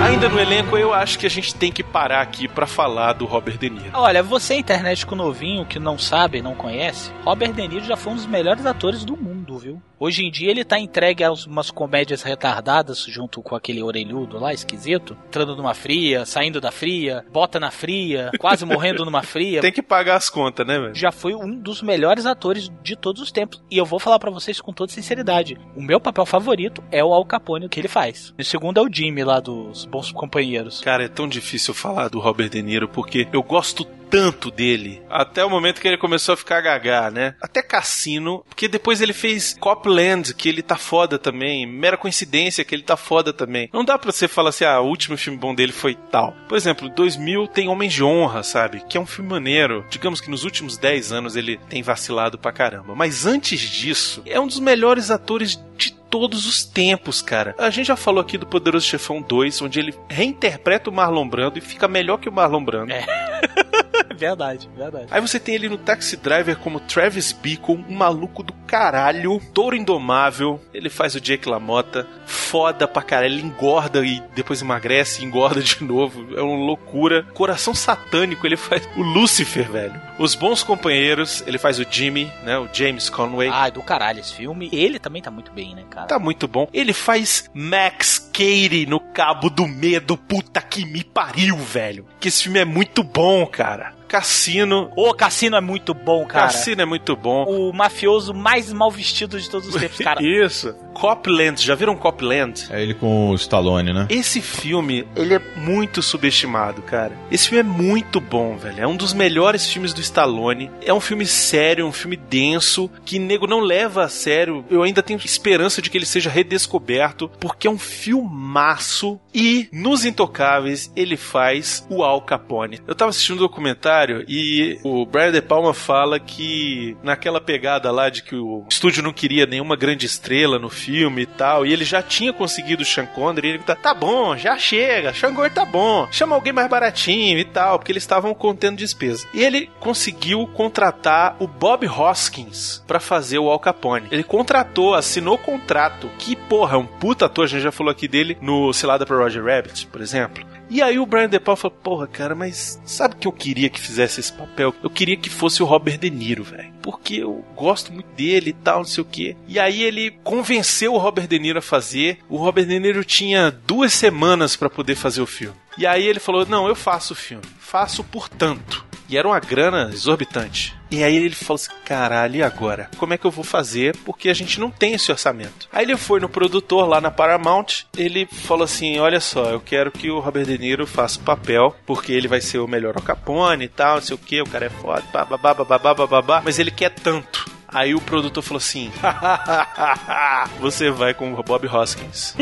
[0.04, 3.26] Ainda no elenco, eu acho que a gente tem que parar aqui pra falar do
[3.26, 3.90] Robert De Niro.
[3.94, 8.14] Olha, você internet com novinho que não sabe, não conhece, Robert De Niro já foi
[8.14, 9.82] um dos melhores atores do mundo, viu?
[10.00, 14.54] Hoje em dia ele tá entregue a umas comédias retardadas junto com aquele orelhudo lá,
[14.54, 19.62] esquisito, entrando numa fria, saindo da fria, bota na fria, quase morrendo numa fria.
[19.62, 20.96] Tem que pagar as contas, né, velho?
[20.96, 23.62] Já foi um dos melhores atores de todos os tempos.
[23.72, 25.58] E eu vou falar pra vocês com toda sinceridade.
[25.76, 28.34] O meu papel favorito é o Al Capone, o que ele faz.
[28.38, 30.82] O segundo é o Jimmy lá dos Bons Companheiros.
[30.82, 35.02] Cara, é tão difícil falar do Robert De Niro porque eu gosto tanto dele.
[35.10, 37.36] Até o momento que ele começou a ficar gagá, né?
[37.42, 41.66] Até Cassino, porque depois ele fez Copland, que ele tá foda também.
[41.66, 43.70] Mera coincidência que ele tá foda também.
[43.74, 46.34] Não dá pra você falar assim, ah, o último filme bom dele foi tal.
[46.48, 48.84] Por exemplo, 2000 tem Homens de Honra, sabe?
[48.88, 49.86] Que é um filme maneiro.
[49.90, 52.96] Digamos que nos últimos 10 anos ele tem vacilado pra caramba.
[52.96, 57.54] Mas antes disso, é um dos melhores atores de todos os tempos, cara.
[57.58, 61.58] A gente já falou aqui do Poderoso Chefão 2, onde ele reinterpreta o Marlon Brando
[61.58, 62.94] e fica melhor que o Marlon Brando.
[62.94, 63.06] É.
[64.16, 65.08] verdade, verdade.
[65.12, 69.76] Aí você tem ele no Taxi Driver como Travis Bickle, um maluco do caralho, touro
[69.76, 70.60] indomável.
[70.74, 73.34] Ele faz o Jake LaMotta, foda pra caralho.
[73.34, 76.36] Ele engorda e depois emagrece e engorda de novo.
[76.36, 77.24] É uma loucura.
[77.34, 80.02] Coração satânico, ele faz o Lucifer, velho.
[80.18, 82.58] Os Bons Companheiros, ele faz o Jimmy, né?
[82.58, 83.50] O James Conway.
[83.52, 84.70] Ah, do caralho esse filme.
[84.72, 86.08] Ele também tá muito bem, né, cara?
[86.08, 86.68] Tá muito bom.
[86.74, 90.18] Ele faz Max Cady no Cabo do Medo.
[90.18, 92.06] Puta que me pariu, velho.
[92.20, 93.94] Que esse filme é muito bom, cara.
[94.08, 94.92] Cassino.
[94.96, 96.48] O Cassino é muito bom, cara.
[96.48, 97.46] Cassino é muito bom.
[97.46, 100.22] O mafioso mais mal vestido de todos os tempos, cara.
[100.24, 100.76] Isso.
[100.94, 102.68] Copland, já viram Copland?
[102.70, 104.08] É ele com o Stallone, né?
[104.10, 107.12] Esse filme, ele é muito subestimado, cara.
[107.30, 108.82] Esse filme é muito bom, velho.
[108.82, 110.72] É um dos melhores filmes do Stallone.
[110.82, 114.64] É um filme sério, um filme denso, que nego não leva a sério.
[114.70, 120.06] Eu ainda tenho esperança de que ele seja redescoberto, porque é um filmaço e nos
[120.06, 122.80] Intocáveis ele faz o Al Capone.
[122.88, 123.95] Eu tava assistindo um documentário
[124.28, 129.14] e o Brian De Palma fala que naquela pegada lá de que o estúdio não
[129.14, 133.06] queria nenhuma grande estrela no filme e tal, e ele já tinha conseguido o Sean
[133.06, 137.38] Connery, ele tá, tá bom, já chega, Sean Connery tá bom, chama alguém mais baratinho
[137.38, 139.28] e tal, porque eles estavam contendo despesa.
[139.34, 144.08] E ele conseguiu contratar o Bob Hoskins pra fazer o Al Capone.
[144.12, 148.08] Ele contratou, assinou contrato, que porra, é um puta ator, a gente já falou aqui
[148.08, 150.46] dele no Cilada pra Roger Rabbit, por exemplo.
[150.70, 153.80] E aí o Brian De Palma falou, porra, cara, mas sabe que eu queria que
[153.80, 154.74] fizesse esse papel?
[154.82, 156.74] Eu queria que fosse o Robert De Niro, velho.
[156.82, 159.36] Porque eu gosto muito dele e tal, não sei o quê.
[159.48, 162.20] E aí ele convenceu o Robert De Niro a fazer.
[162.30, 165.56] O Robert De Niro tinha duas semanas pra poder fazer o filme.
[165.78, 167.44] E aí ele falou, não, eu faço o filme.
[167.60, 168.85] Faço por tanto.
[169.08, 170.76] E era uma grana exorbitante.
[170.90, 172.90] E aí ele falou assim: caralho, e agora?
[172.98, 173.96] Como é que eu vou fazer?
[174.06, 175.68] Porque a gente não tem esse orçamento.
[175.72, 177.86] Aí ele foi no produtor lá na Paramount.
[177.98, 181.76] Ele falou assim: olha só, eu quero que o Robert De Niro faça o papel,
[181.86, 184.66] porque ele vai ser o melhor Capone e tal, não sei o que, o cara
[184.66, 187.46] é foda, babá, babá, babá, mas ele quer tanto.
[187.68, 188.90] Aí o produtor falou assim:
[190.62, 192.34] Você vai com o Bob Hoskins.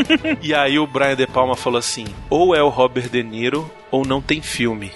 [0.41, 4.05] e aí o Brian De Palma falou assim: Ou é o Robert De Niro, ou
[4.05, 4.91] não tem filme.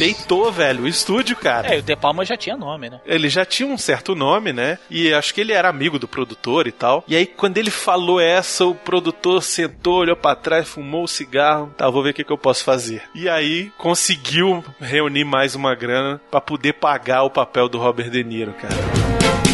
[0.00, 1.74] Peitou, velho, o estúdio, cara.
[1.74, 3.02] É, o De Palma já tinha nome, né?
[3.04, 4.78] Ele já tinha um certo nome, né?
[4.88, 7.04] E acho que ele era amigo do produtor e tal.
[7.06, 11.74] E aí, quando ele falou essa, o produtor sentou, olhou pra trás, fumou o cigarro.
[11.76, 13.02] Tá, vou ver o que, que eu posso fazer.
[13.14, 18.24] E aí, conseguiu reunir mais uma grana pra poder pagar o papel do Robert De
[18.24, 19.49] Niro, cara.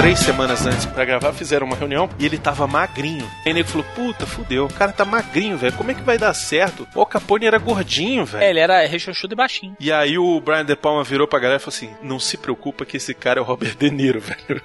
[0.00, 3.30] Três semanas antes pra gravar, fizeram uma reunião e ele tava magrinho.
[3.44, 5.74] Aí o nego falou: Puta, fudeu, o cara tá magrinho, velho.
[5.74, 6.88] Como é que vai dar certo?
[6.94, 8.42] O Capone era gordinho, velho.
[8.42, 9.76] É, ele era rechonchudo e baixinho.
[9.78, 12.86] E aí o Brian De Palma virou pra galera e falou assim: Não se preocupa
[12.86, 14.62] que esse cara é o Robert De Niro, velho.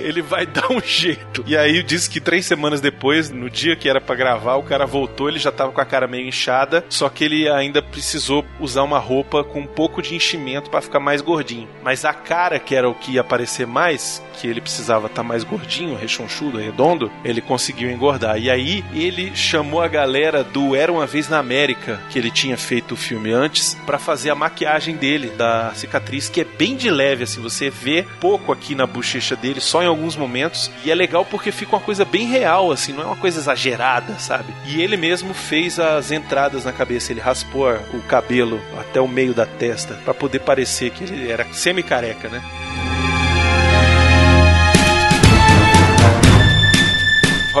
[0.00, 1.42] Ele vai dar um jeito.
[1.48, 4.86] E aí disse que três semanas depois, no dia que era pra gravar, o cara
[4.86, 8.84] voltou, ele já tava com a cara meio inchada, só que ele ainda precisou usar
[8.84, 11.68] uma roupa com um pouco de enchimento pra ficar mais gordinho.
[11.82, 15.44] Mas a cara, que era o que ia aparecer mais, que ele precisava estar mais
[15.44, 18.38] gordinho, rechonchudo, redondo, ele conseguiu engordar.
[18.38, 22.56] E aí ele chamou a galera do Era uma vez na América, que ele tinha
[22.56, 26.90] feito o filme antes, pra fazer a maquiagem dele da cicatriz, que é bem de
[26.90, 30.94] leve assim, você vê pouco aqui na bochecha dele, só em alguns momentos, e é
[30.94, 34.52] legal porque fica uma coisa bem real assim, não é uma coisa exagerada, sabe?
[34.66, 39.34] E ele mesmo fez as entradas na cabeça, ele raspou o cabelo até o meio
[39.34, 42.42] da testa pra poder parecer que ele era semi-careca, né?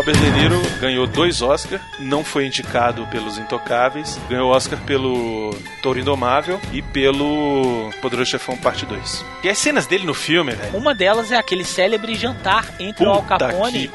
[0.04, 5.48] Robert De Niro ganhou dois Oscars, não foi indicado pelos Intocáveis, ganhou Oscar pelo
[5.82, 9.24] Touro Indomável e pelo Poderoso Chefão Parte 2.
[9.42, 10.76] E as cenas dele no filme, velho.
[10.76, 13.90] Uma delas é aquele célebre jantar entre o Al Puta Capone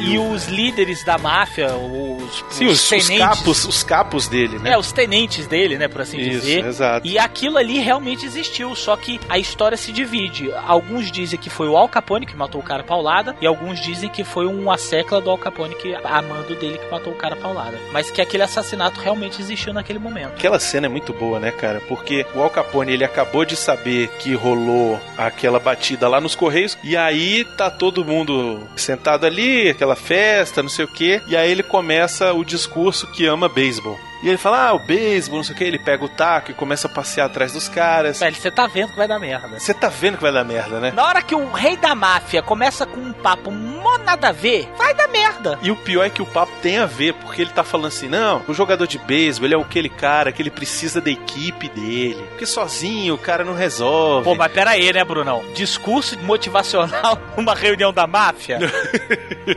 [0.00, 3.18] e os líderes da máfia, os, Sim, os, os tenentes.
[3.18, 4.70] capos, os capos dele, né?
[4.70, 6.64] É, os tenentes dele, né, por assim Isso, dizer.
[6.64, 7.06] exato.
[7.06, 10.50] E aquilo ali realmente existiu, só que a história se divide.
[10.66, 14.08] Alguns dizem que foi o Al Capone que matou o cara paulada, e alguns dizem
[14.08, 17.78] que foi uma secla do Al Capone que amando dele que matou o cara paulada.
[17.92, 20.32] Mas que aquele assassinato realmente existiu naquele momento.
[20.32, 21.80] Aquela cena é muito boa, né, cara?
[21.88, 26.76] Porque o Al Capone, ele acabou de saber que rolou aquela batida lá nos Correios,
[26.82, 31.50] e aí tá todo mundo sentado ali, aquela festa, não sei o quê, e aí
[31.50, 33.98] ele começa o discurso que ama beisebol.
[34.22, 36.54] E ele fala, ah, o beisebol, não sei o que, ele pega o taco e
[36.54, 38.20] começa a passear atrás dos caras.
[38.20, 39.58] Velho, você tá vendo que vai dar merda.
[39.58, 40.92] Você tá vendo que vai dar merda, né?
[40.94, 44.68] Na hora que o rei da máfia começa com um papo mó nada a ver,
[44.76, 45.58] vai dar merda.
[45.62, 48.08] E o pior é que o papo tem a ver, porque ele tá falando assim,
[48.08, 52.22] não, o jogador de beisebol, ele é aquele cara que ele precisa da equipe dele.
[52.30, 54.24] Porque sozinho o cara não resolve.
[54.24, 55.42] Pô, mas pera aí, né, Brunão?
[55.54, 58.58] Discurso motivacional numa reunião da máfia?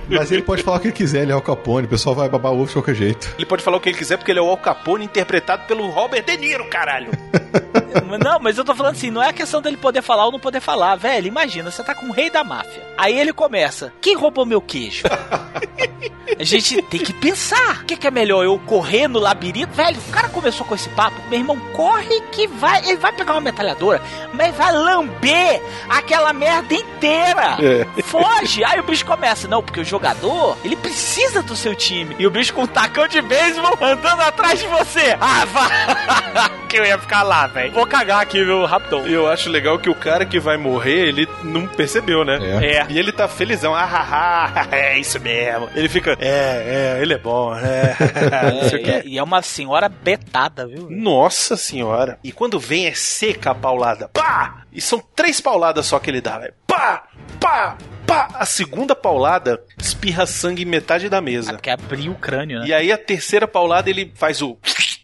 [0.09, 2.29] Mas ele pode falar o que ele quiser, ele é o Capone, o pessoal vai
[2.29, 3.33] babar o ovo de qualquer jeito.
[3.37, 5.89] Ele pode falar o que ele quiser porque ele é o Al Capone interpretado pelo
[5.89, 7.11] Robert De Niro, caralho.
[8.23, 10.39] Não, mas eu tô falando assim, não é a questão dele poder falar ou não
[10.39, 10.95] poder falar.
[10.95, 12.83] Velho, imagina, você tá com o rei da máfia.
[12.97, 15.03] Aí ele começa, quem roubou meu queijo?
[16.39, 17.81] A gente tem que pensar.
[17.81, 19.73] O que, que é melhor, eu correr no labirinto?
[19.73, 21.15] Velho, o cara começou com esse papo.
[21.29, 22.79] Meu irmão, corre que vai.
[22.87, 24.01] Ele vai pegar uma metralhadora,
[24.33, 27.57] mas vai lamber aquela merda inteira.
[28.03, 28.63] Foge.
[28.63, 29.47] Aí o bicho começa.
[29.47, 32.15] Não, porque o jogador, ele precisa do seu time.
[32.17, 35.17] E o bicho com um tacão de beisebol andando atrás de você.
[35.25, 36.49] Ah, vá.
[36.67, 37.71] que eu ia ficar lá, velho.
[37.71, 39.05] Vou cagar aqui, viu, rapidão.
[39.07, 42.39] Eu acho legal que o cara que vai morrer, ele não percebeu, né?
[42.41, 42.75] É.
[42.77, 42.85] É.
[42.89, 43.73] E ele tá felizão.
[43.73, 45.69] Ah, ah, ah, é isso mesmo.
[45.75, 47.95] Ele fica, é, é, ele é bom, né?
[47.99, 49.01] É, quê.
[49.05, 50.87] e é uma senhora betada, viu?
[50.89, 52.19] Nossa senhora.
[52.23, 54.09] E quando vem é seca a paulada.
[54.13, 54.63] Pá!
[54.71, 56.53] E são três pauladas só que ele dá, velho.
[56.67, 57.03] Pá!
[57.39, 57.77] Pá!
[58.05, 58.29] Pá!
[58.33, 61.53] A segunda paulada espirra sangue em metade da mesa.
[61.53, 62.67] porque abriu o crânio, né?
[62.67, 64.57] E aí a terceira paulada ele faz o.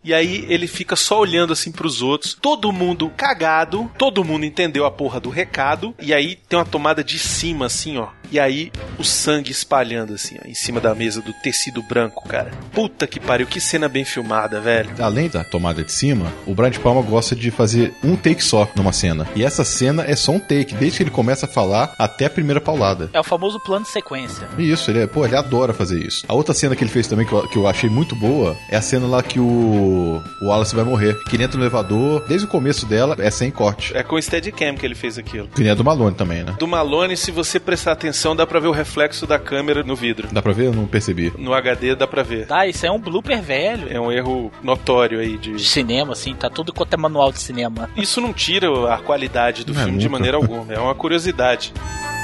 [0.04, 2.38] E aí ele fica só olhando assim pros outros.
[2.40, 3.90] Todo mundo cagado.
[3.98, 5.94] Todo mundo entendeu a porra do recado.
[6.00, 8.08] E aí tem uma tomada de cima, assim, ó.
[8.32, 12.52] E aí o sangue espalhando, assim, ó, em cima da mesa do tecido branco, cara.
[12.72, 14.90] Puta que pariu, que cena bem filmada, velho.
[15.00, 18.70] Além da tomada de cima, o Brian de Palma gosta de fazer um take só
[18.76, 19.28] numa cena.
[19.36, 22.30] E essa cena é só um take, desde que ele começa a falar até a
[22.30, 23.10] primeira paulada.
[23.14, 24.48] É o famoso plano de sequência.
[24.58, 26.24] E Isso, ele, é- pô, ele adora fazer isso.
[26.28, 28.78] A outra cena que ele fez também, que eu, que eu achei muito boa, é
[28.78, 31.16] a cena lá que o, o Wallace vai morrer.
[31.28, 33.96] Que ele entra no elevador, desde o começo dela, é sem corte.
[33.96, 35.48] É com o Steadicam que ele fez aquilo.
[35.48, 36.56] Que nem a do Malone também, né?
[36.58, 40.28] Do Malone, se você prestar atenção, dá pra ver o reflexo da câmera no vidro.
[40.32, 40.68] Dá pra ver?
[40.68, 41.34] Eu não percebi.
[41.38, 42.48] No HD dá pra ver.
[42.48, 43.88] Tá, isso é um blooper velho.
[43.90, 45.66] É um erro notório aí De de.
[45.66, 47.90] cinema, assim, tá tudo quanto é manual de cinema.
[47.96, 50.18] Isso não tira a qualidade do Não é filme de nunca.
[50.18, 50.72] maneira alguma.
[50.74, 51.74] É uma curiosidade.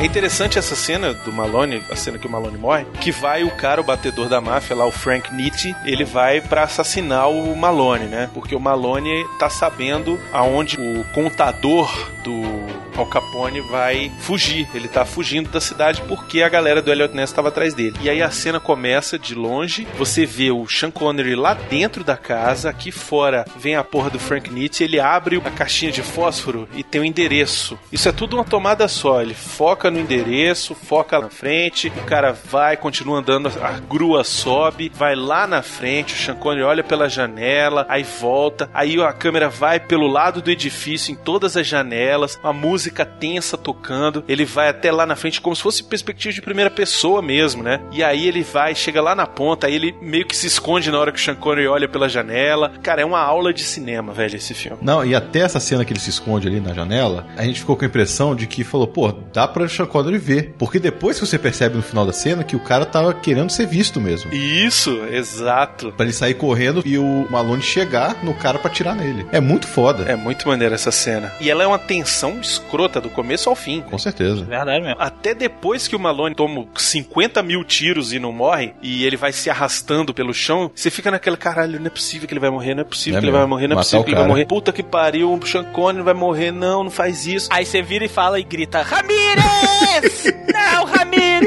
[0.00, 3.50] É interessante essa cena do Malone, a cena que o Malone morre, que vai o
[3.50, 8.04] cara, o batedor da máfia lá, o Frank Nitti, ele vai pra assassinar o Malone,
[8.04, 8.30] né?
[8.32, 11.90] Porque o Malone tá sabendo aonde o contador
[12.22, 14.68] do Al Capone vai fugir.
[14.74, 17.96] Ele tá fugindo da cidade porque a galera do Elliot Ness tava atrás dele.
[18.02, 22.16] E aí a cena começa de longe, você vê o Sean Connery lá dentro da
[22.16, 26.68] casa, aqui fora vem a porra do Frank Nitti, ele abre a caixinha de fósforo
[26.74, 27.78] e tem o endereço.
[27.92, 32.32] Isso é tudo uma tomada só, ele foca no endereço, foca na frente, o cara
[32.32, 37.08] vai, continua andando, a grua sobe, vai lá na frente, o Sean Connery olha pela
[37.08, 42.38] janela, aí volta, aí a câmera vai pelo lado do edifício, em todas as janelas,
[42.42, 46.42] a música tensa tocando, ele vai até lá na frente como se fosse perspectiva de
[46.42, 47.80] primeira pessoa mesmo, né?
[47.92, 50.98] E aí ele vai, chega lá na ponta, aí ele meio que se esconde na
[50.98, 52.72] hora que o Sean Connery olha pela janela.
[52.82, 54.78] Cara, é uma aula de cinema, velho, esse filme.
[54.82, 57.76] Não, e até essa cena que ele se esconde ali na janela, a gente ficou
[57.76, 60.54] com a impressão de que falou, pô, dá pra Sean Connery ver.
[60.58, 63.66] Porque depois que você percebe no final da cena que o cara tava querendo ser
[63.66, 64.32] visto mesmo.
[64.32, 65.92] Isso, exato.
[65.92, 69.26] Pra ele sair correndo e o Malone chegar no cara pra tirar nele.
[69.32, 70.04] É muito foda.
[70.04, 71.32] É muito maneira essa cena.
[71.40, 73.80] E ela é uma tensão escrota do começo ao fim.
[73.80, 74.44] Com certeza.
[74.44, 75.00] Verdade mesmo.
[75.00, 79.32] Até depois que o Malone toma 50 mil tiros e não morre, e ele vai
[79.32, 82.74] se arrastando pelo chão, você fica naquele caralho, não é possível que ele vai morrer,
[82.74, 84.28] não é possível É que ele vai morrer, não é Matar possível que ele vai
[84.28, 84.46] morrer.
[84.46, 87.48] Puta que pariu, o Sean Connery vai morrer, não, não faz isso.
[87.50, 90.24] Aí você vira e fala e grita: Ramírez!
[90.48, 91.37] Não, Ramírez!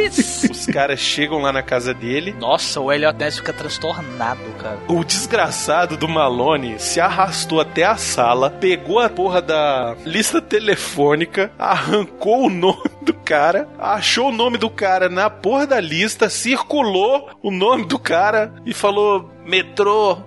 [0.50, 2.36] Os caras chegam lá na casa dele.
[2.40, 4.80] Nossa, o Elliot Ness fica transtornado, cara.
[4.88, 11.52] O desgraçado do Malone se arrastou até a sala, pegou a porra da lista telefônica,
[11.58, 17.30] arrancou o nome do cara, achou o nome do cara na porra da lista, circulou
[17.42, 20.18] o nome do cara e falou: metrô,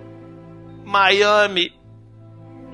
[0.83, 1.71] Miami,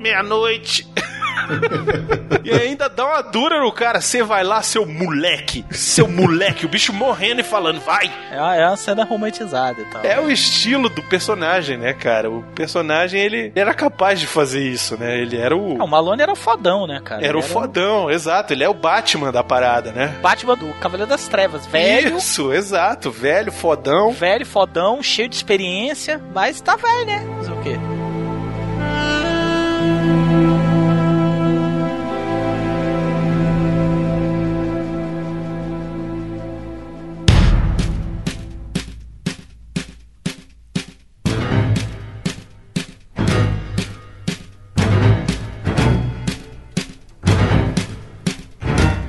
[0.02, 0.88] meia-noite.
[2.44, 4.02] e ainda dá uma dura no cara.
[4.02, 5.66] Você vai lá, seu moleque.
[5.72, 6.66] Seu moleque.
[6.66, 8.12] O bicho morrendo e falando, vai.
[8.32, 10.04] É uma, é uma cena romantizada e tal.
[10.04, 12.30] É o estilo do personagem, né, cara?
[12.30, 15.20] O personagem, ele era capaz de fazer isso, né?
[15.20, 15.78] Ele era o.
[15.80, 17.26] Ah, o Malone era o fodão, né, cara?
[17.26, 18.54] Era o Ele fodão, exato.
[18.54, 20.08] Ele é o Batman da parada, né?
[20.22, 21.66] Batman do Cavaleiro das Trevas.
[21.66, 23.12] Velho, Isso, exato.
[23.12, 24.12] Velho, fodão.
[24.12, 27.26] velho, fodão, cheio de experiência, mas tá velho, né?
[27.38, 28.11] Fazer o quê?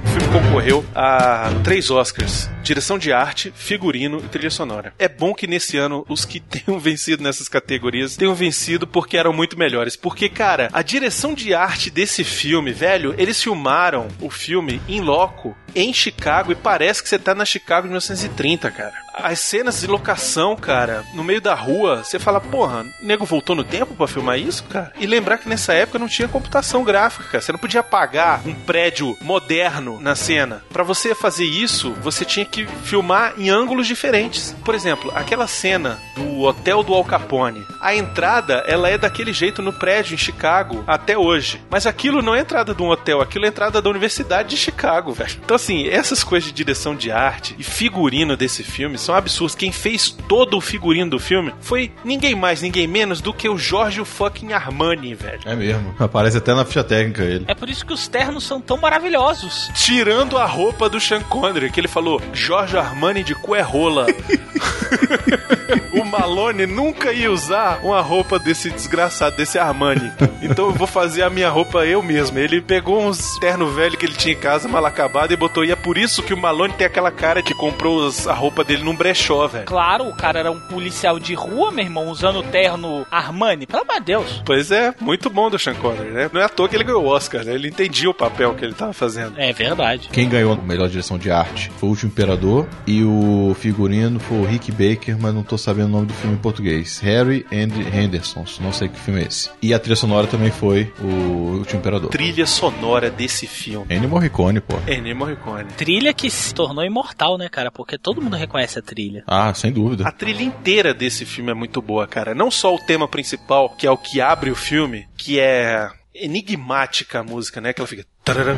[0.05, 2.48] O filme concorreu a três Oscars.
[2.62, 4.94] Direção de arte, figurino e trilha sonora.
[4.98, 9.32] É bom que nesse ano os que tenham vencido nessas categorias tenham vencido porque eram
[9.32, 9.96] muito melhores.
[9.96, 15.56] Porque, cara, a direção de arte desse filme, velho, eles filmaram o filme em loco
[15.74, 18.92] em Chicago e parece que você tá na Chicago de 1930, cara.
[19.14, 23.64] As cenas de locação, cara, no meio da rua, você fala, porra, nego voltou no
[23.64, 24.92] tempo pra filmar isso, cara?
[24.98, 27.40] E lembrar que nessa época não tinha computação gráfica, cara.
[27.40, 30.62] Você não podia apagar um prédio moderno na cena.
[30.72, 34.55] Pra você fazer isso, você tinha que filmar em ângulos diferentes.
[34.62, 37.64] Por exemplo, aquela cena do hotel do Al Capone.
[37.80, 41.61] A entrada, ela é daquele jeito no prédio em Chicago até hoje.
[41.70, 45.12] Mas aquilo não é entrada de um hotel, aquilo é entrada da Universidade de Chicago,
[45.12, 45.40] velho.
[45.42, 49.55] Então, assim, essas coisas de direção de arte e figurino desse filme são absurdas.
[49.55, 53.57] Quem fez todo o figurino do filme foi ninguém mais, ninguém menos do que o
[53.57, 55.40] Giorgio fucking Armani, velho.
[55.46, 55.94] É mesmo.
[55.98, 57.44] Aparece até na ficha técnica ele.
[57.48, 59.70] É por isso que os ternos são tão maravilhosos.
[59.74, 64.07] Tirando a roupa do Sean Connery, que ele falou Giorgio Armani de cu é rola.
[66.01, 70.11] o Malone nunca ia usar uma roupa desse desgraçado, desse Armani.
[70.43, 72.39] Então eu vou fazer a minha roupa eu mesmo.
[72.39, 75.64] Ele pegou uns terno velho que ele tinha em casa, mal acabado, e botou.
[75.64, 78.64] E é por isso que o Malone tem aquela cara que comprou os- a roupa
[78.64, 79.64] dele num brechó, velho.
[79.66, 83.66] Claro, o cara era um policial de rua, meu irmão, usando o terno Armani.
[83.66, 84.43] Pelo amor de Deus.
[84.45, 86.31] Pois é, muito bom do Sean Connery, né?
[86.33, 87.55] Não é à toa que ele ganhou o Oscar, né?
[87.55, 89.35] Ele entendia o papel que ele tava fazendo.
[89.39, 90.09] É verdade.
[90.12, 94.39] Quem ganhou a melhor direção de arte foi o Último Imperador e o figurino foi
[94.39, 96.98] o Rick Baker, mas não tô sabendo o nome do filme em português.
[97.00, 99.50] Harry and Henderson, não sei que filme é esse.
[99.62, 102.10] E a trilha sonora também foi o Último Imperador.
[102.10, 103.86] Trilha sonora desse filme.
[103.94, 104.76] Ennio Morricone, pô.
[104.86, 105.64] Ennio Morricone.
[105.76, 107.70] Trilha que se tornou imortal, né, cara?
[107.70, 109.22] Porque todo mundo reconhece a trilha.
[109.26, 110.06] Ah, sem dúvida.
[110.06, 112.34] A trilha inteira desse filme é muito boa, cara.
[112.34, 117.20] Não só o tema principal, que é o que abre o filme, que é enigmática
[117.20, 117.72] a música, né?
[117.72, 118.04] Que ela fica.
[118.24, 118.56] tararam.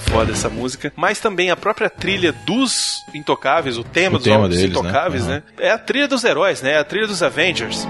[0.00, 0.92] Muito foda essa música.
[0.96, 4.68] Mas também a própria trilha dos Intocáveis, o tema O dos tema deles, né?
[4.68, 5.30] Intocáveis, Aham.
[5.34, 5.42] né?
[5.58, 6.72] É a trilha dos heróis, né?
[6.72, 7.86] É a trilha dos Avengers.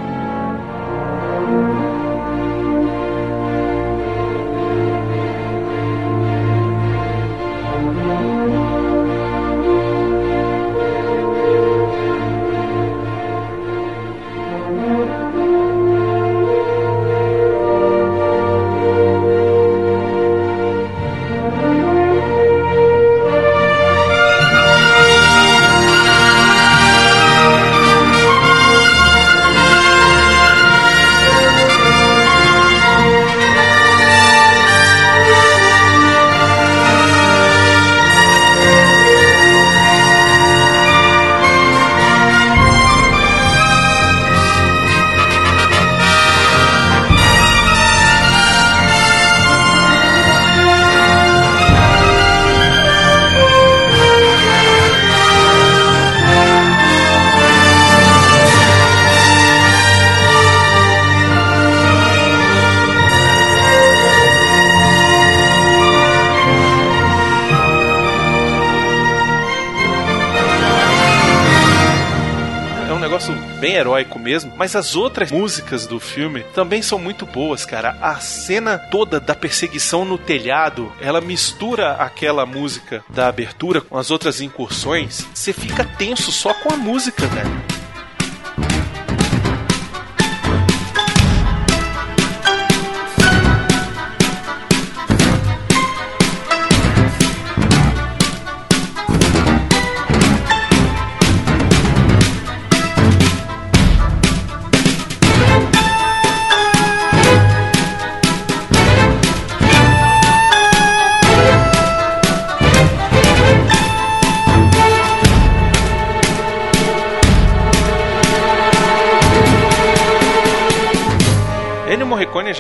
[73.81, 77.97] Heróico mesmo, mas as outras músicas do filme também são muito boas, cara.
[78.01, 84.11] A cena toda da perseguição no telhado, ela mistura aquela música da abertura com as
[84.11, 85.26] outras incursões.
[85.35, 87.60] Você fica tenso só com a música, velho.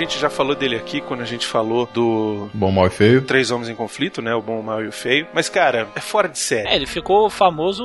[0.00, 3.22] Gente já falou dele aqui quando a gente falou do Bom, mal e feio.
[3.22, 4.34] Três Homens em Conflito, né?
[4.34, 5.26] O Bom, o Mal e o Feio.
[5.32, 6.68] Mas, cara, é fora de série.
[6.68, 7.84] É, ele ficou famoso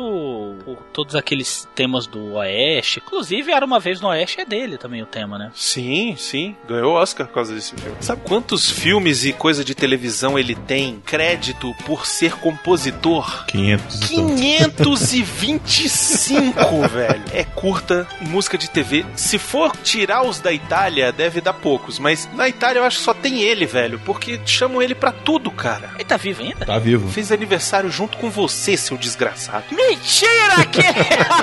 [0.66, 3.02] por todos aqueles temas do Oeste.
[3.06, 5.52] Inclusive, Era Uma Vez no Oeste é dele também o tema, né?
[5.54, 6.56] Sim, sim.
[6.68, 7.98] Ganhou Oscar por causa desse filme.
[8.00, 13.46] Sabe quantos filmes e coisa de televisão ele tem crédito por ser compositor?
[13.46, 14.34] 500 e tanto.
[14.96, 17.24] 525, velho.
[17.34, 19.06] É curta, música de TV.
[19.16, 23.00] Se for tirar os da Itália, deve deve dar poucos, mas na Itália eu acho
[23.00, 25.90] que só tem ele, velho, porque chamam ele pra tudo, cara.
[25.96, 26.64] Ele tá vivo ainda?
[26.64, 27.10] Tá vivo.
[27.10, 29.66] Fez aniversário junto com você, seu desgraçado.
[29.72, 30.64] Mentira!
[30.72, 30.84] Que...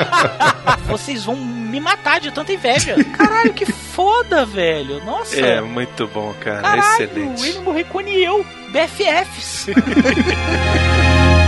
[0.87, 2.95] Vocês vão me matar de tanta inveja.
[3.17, 5.05] Caralho, que foda, velho.
[5.05, 5.35] Nossa.
[5.35, 6.63] É, muito bom, cara.
[6.63, 7.49] Caralho, Excelente.
[7.49, 8.47] ele morreu com eu.
[8.71, 9.67] BFFs.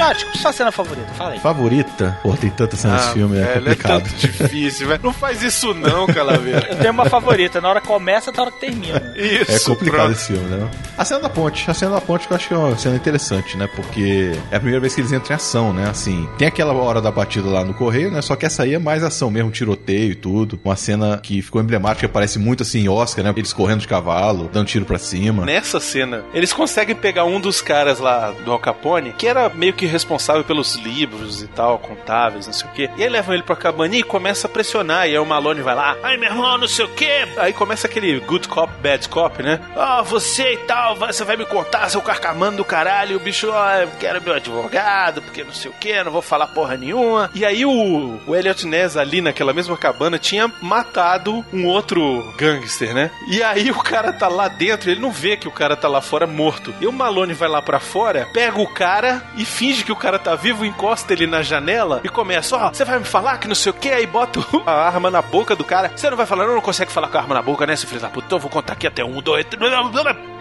[0.00, 1.08] Miotti, qual a sua cena favorita?
[1.14, 1.38] Fala aí.
[1.40, 2.18] Favorita?
[2.22, 4.00] Pô, tem tanta cena nesse filme, é velho, complicado.
[4.00, 5.00] É tanto difícil, velho.
[5.02, 6.68] Não faz isso não, Calaveira.
[6.70, 9.12] Eu tenho uma favorita, na hora que começa até a hora que termina.
[9.16, 10.12] Isso, É complicado pronto.
[10.12, 10.70] esse filme, né?
[10.96, 11.70] A cena da ponte.
[11.70, 13.68] A cena da ponte que eu acho que é uma cena interessante, né?
[13.74, 15.88] Porque é a primeira vez que eles entram em ação, né?
[15.88, 18.22] Assim, tem aquela hora da batida lá no correio, né?
[18.22, 20.58] Só que essa aí é mais ação mesmo, tiroteio e tudo.
[20.64, 23.32] Uma cena que ficou emblemática, parece muito assim, Oscar, né?
[23.36, 25.44] Eles correndo de cavalo, dando tiro pra cima.
[25.44, 29.72] Nessa cena, eles conseguem pegar um dos caras lá do Al Capone, que era meio
[29.72, 32.90] que responsável pelos livros e tal, contáveis, não sei o quê.
[32.96, 35.06] E aí levam ele pra cabaninha e começa a pressionar.
[35.06, 37.26] E aí o Malone vai lá, ai meu irmão, não sei o quê.
[37.36, 39.60] Aí começa aquele good cop, bad cop, né?
[39.76, 43.12] Ah, você e tal, você vai me contar, seu carcamano do caralho.
[43.12, 46.22] E o bicho, ah, eu quero meu advogado, porque não sei o quê, não vou
[46.22, 47.30] falar porra nenhuma.
[47.34, 52.94] E aí o, o Elliot Ness ali naquela mesma cabana tinha matado um outro gangster,
[52.94, 53.10] né?
[53.28, 56.00] E aí o cara tá lá dentro, ele não vê que o cara tá lá
[56.00, 56.74] fora morto.
[56.80, 60.18] E o Malone vai lá pra fora, pega o cara e finge que o cara
[60.18, 63.54] tá vivo, encosta ele na janela e começa: Ó, você vai me falar que não
[63.54, 63.90] sei o que?
[63.90, 65.92] Aí bota a arma na boca do cara.
[65.94, 67.88] Você não vai falar, não, não consegue falar com a arma na boca, né, seu
[67.88, 68.26] filho da puta?
[68.26, 69.60] Então eu vou contar aqui até um, dois, três.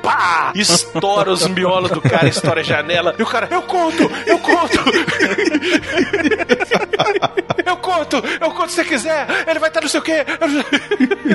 [0.01, 0.51] Pá!
[0.55, 3.15] Estoura os miolos do cara, estoura a janela.
[3.17, 4.79] E o cara, eu conto, eu conto.
[7.65, 9.27] Eu conto, eu conto se você quiser.
[9.47, 10.25] Ele vai estar não sei o quê.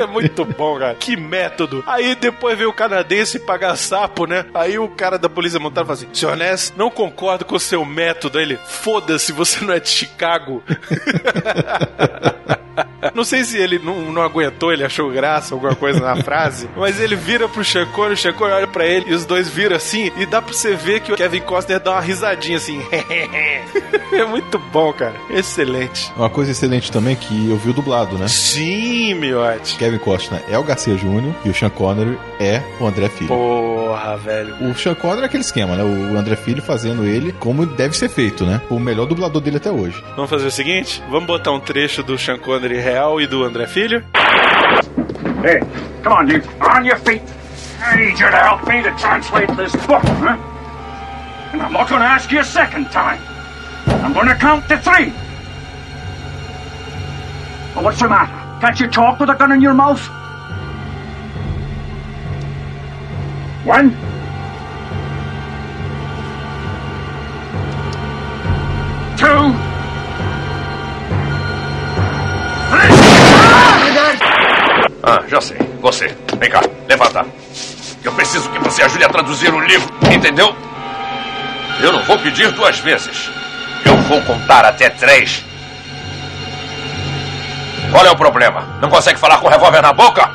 [0.01, 0.95] É muito bom, cara.
[0.95, 1.85] Que método.
[1.87, 4.45] Aí depois veio o canadense pagar sapo, né?
[4.55, 7.85] Aí o cara da polícia montada fala assim: Senhor Ness, não concordo com o seu
[7.85, 8.39] método.
[8.39, 10.62] Aí Ele, foda-se, você não é de Chicago.
[13.15, 16.99] Não sei se ele não, não aguentou, ele achou graça, alguma coisa na frase, mas
[16.99, 17.62] ele vira pro
[17.93, 20.74] Connery, o Connery olha pra ele e os dois viram assim, e dá pra você
[20.74, 22.80] ver que o Kevin Costner dá uma risadinha assim.
[24.12, 25.14] é muito bom, cara.
[25.30, 26.12] Excelente.
[26.16, 28.28] Uma coisa excelente também é que eu vi o dublado, né?
[28.28, 29.76] Sim, miote.
[29.76, 33.28] Kevin Costner é o Garcia Júnior e o Sean Connery é o André Filho.
[33.28, 34.55] Porra, velho.
[34.70, 35.82] O Sean Connery é aquele esquema, né?
[35.82, 38.61] O André Filho fazendo ele como deve ser feito, né?
[38.70, 40.02] O melhor dublador dele até hoje.
[40.16, 41.02] Vamos fazer o seguinte?
[41.11, 44.05] Vamos botar um trecho do Sean Connery real e do André Filho?
[45.44, 45.61] Hey,
[46.02, 46.42] come on, you.
[46.61, 47.22] On your feet.
[47.87, 50.37] I need you to help me to translate this book, huh?
[51.53, 53.20] And I'm not going to ask you a second time.
[53.87, 55.11] I'm going to count to three.
[57.80, 58.32] What's the matter?
[58.61, 60.01] Can't you talk with a gun in your mouth?
[63.66, 63.91] One.
[69.18, 69.74] Two.
[75.07, 75.59] Ah, já sei.
[75.80, 76.16] Você.
[76.39, 77.26] Vem cá, levanta.
[78.05, 80.55] Eu preciso que você ajude a traduzir o livro, entendeu?
[81.80, 83.30] Eu não vou pedir duas vezes.
[83.84, 85.42] Eu vou contar até três.
[87.90, 88.78] Qual é o problema?
[88.82, 90.30] Não consegue falar com o revólver na boca?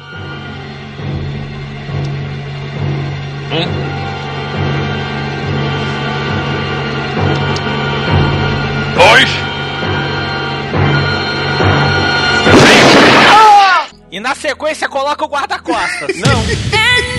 [3.52, 3.90] Hum?
[8.96, 9.30] Dois.
[14.12, 16.18] E na sequência coloca o guarda-costas.
[16.18, 17.19] Não.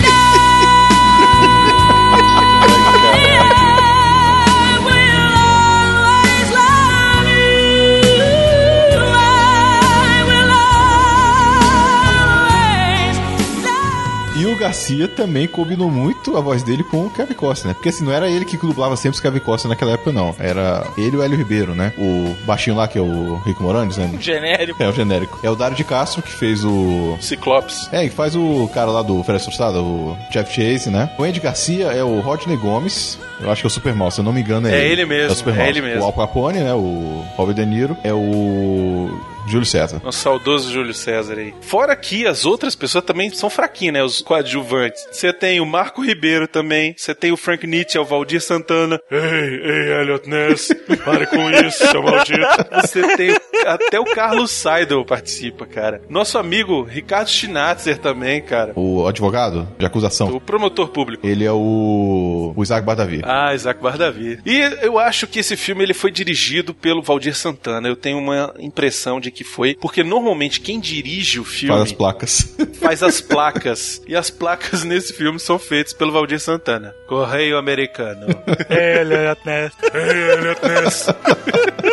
[14.61, 17.73] Garcia também combinou muito a voz dele com o Kevin Costner, né?
[17.73, 20.35] Porque assim, não era ele que dublava sempre os Kevin Costner naquela época, não.
[20.37, 21.91] Era ele e o Hélio Ribeiro, né?
[21.97, 24.11] O baixinho lá, que é o Rico Moranes, né?
[24.21, 24.81] Genérico.
[24.81, 25.39] É, o genérico.
[25.41, 27.17] É o Dário de Castro, que fez o...
[27.19, 27.89] Ciclopes.
[27.91, 31.09] É, que faz o cara lá do Férias Frustrada, o Jeff Chase, né?
[31.17, 34.23] O Andy Garcia é o Rodney Gomes, eu acho que é o Supermal, se eu
[34.23, 35.65] não me engano é, É ele mesmo, É o Supermal.
[35.65, 36.01] é ele mesmo.
[36.01, 36.73] O Al Capone, né?
[36.73, 37.97] O Robert De Niro.
[38.03, 39.09] É o
[39.47, 40.01] Júlio César.
[40.03, 41.53] Nosso saudoso Júlio César aí.
[41.61, 44.03] Fora que as outras pessoas também são fraquinhas, né?
[44.03, 45.05] Os coadjuvantes.
[45.11, 46.93] Você tem o Marco Ribeiro também.
[46.97, 48.99] Você tem o Frank Nietzsche, o Valdir Santana.
[49.09, 50.69] Ei, ei, Elliot Ness,
[51.03, 52.39] pare com isso, seu maldito.
[52.81, 53.35] Você tem
[53.65, 56.01] até o Carlos Seidel participa, cara.
[56.09, 58.73] Nosso amigo Ricardo Schnatzer também, cara.
[58.75, 60.29] O advogado de acusação.
[60.29, 61.25] O promotor público.
[61.27, 63.21] Ele é o, o Isaac Badavi.
[63.33, 64.39] Ah, Isaac Bardavi.
[64.45, 67.87] E eu acho que esse filme ele foi dirigido pelo Valdir Santana.
[67.87, 71.91] Eu tenho uma impressão de que foi, porque normalmente quem dirige o filme Faz as
[71.93, 72.55] placas.
[72.81, 74.01] faz as placas.
[74.05, 76.93] e as placas nesse filme são feitas pelo Valdir Santana.
[77.07, 78.27] Correio americano.
[78.69, 79.71] Elliot Ness.
[79.93, 81.07] Elliot Ness.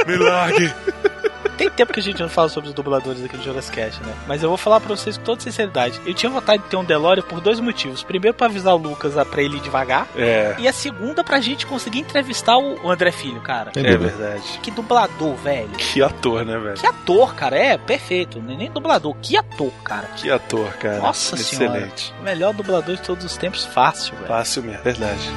[0.08, 0.72] Me largue.
[1.58, 4.14] Tem tempo que a gente não fala sobre os dubladores aqui no Jurassic Cast, né?
[4.28, 6.00] Mas eu vou falar pra vocês com toda sinceridade.
[6.06, 8.04] Eu tinha vontade de ter um DeLorean por dois motivos.
[8.04, 10.06] Primeiro, pra avisar o Lucas pra ele ir devagar.
[10.16, 10.54] É.
[10.56, 13.72] E a segunda, pra gente conseguir entrevistar o André Filho, cara.
[13.74, 14.60] É verdade.
[14.62, 15.70] Que dublador, velho.
[15.70, 16.76] Que ator, né, velho?
[16.76, 17.58] Que ator, cara.
[17.58, 18.40] É, perfeito.
[18.40, 19.16] Nem nem dublador.
[19.20, 20.06] Que ator, cara.
[20.14, 20.98] Que ator, cara.
[20.98, 21.78] Nossa senhora.
[21.78, 22.14] Excelente.
[22.20, 24.28] O melhor dublador de todos os tempos, fácil, velho.
[24.28, 25.28] Fácil mesmo, verdade.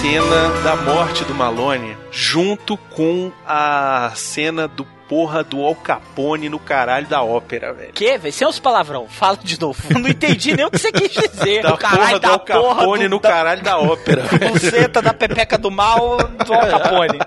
[0.00, 6.58] Cena da morte do Malone junto com a cena do porra do Al Capone no
[6.58, 7.92] caralho da ópera, velho.
[7.92, 8.32] Que, velho?
[8.32, 9.06] Sem os palavrão.
[9.08, 9.82] Fala de novo.
[9.90, 11.62] Eu não entendi nem o que você quis dizer.
[11.70, 14.24] Da caralho porra do Al Capone do- no da caralho da ópera.
[14.52, 17.18] buceta da pepeca do mal do Al Capone.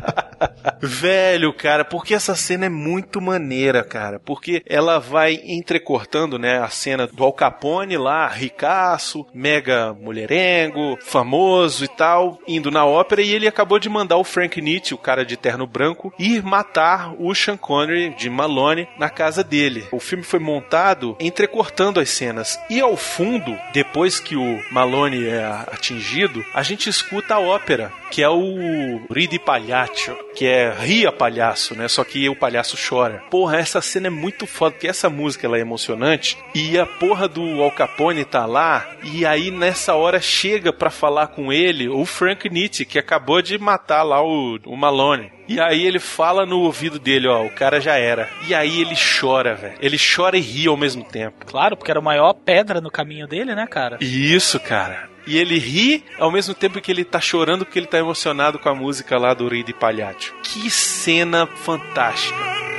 [0.82, 4.20] Velho, cara, porque essa cena é muito maneira, cara.
[4.20, 11.84] Porque ela vai entrecortando, né, a cena do Al Capone lá, ricaço, mega mulherengo, famoso
[11.86, 13.22] e tal, indo na ópera.
[13.22, 17.14] E ele acabou de mandar o Frank Nietzsche, o cara de terno branco, ir matar
[17.18, 19.88] o Sean Connery de Malone na casa dele.
[19.92, 22.60] O filme foi montado entrecortando as cenas.
[22.70, 28.22] E ao fundo, depois que o Malone é atingido, a gente escuta a ópera, que
[28.22, 31.88] é o Ridi Palhaço, que é Ria Palhaço, né?
[31.88, 33.24] Só que o palhaço chora.
[33.30, 37.28] Porra, essa cena é muito foda, porque essa música ela é emocionante e a porra
[37.28, 42.06] do Al Capone tá lá e aí nessa hora chega pra falar com ele o
[42.06, 45.32] Frank Nietzsche, que acabou de matar lá o, o Malone.
[45.48, 48.30] E aí ele fala no ouvido dele, ó, o cara já era.
[48.48, 49.76] E aí ele chora, velho.
[49.82, 51.46] Ele chora e ri ao mesmo tempo.
[51.46, 53.98] Claro, porque era a maior pedra no caminho dele, né, cara?
[54.00, 55.13] Isso, cara.
[55.26, 58.70] E ele ri ao mesmo tempo que ele tá chorando porque ele tá emocionado com
[58.70, 60.34] a música lá do Rei de Palhaço.
[60.44, 62.73] Que cena fantástica.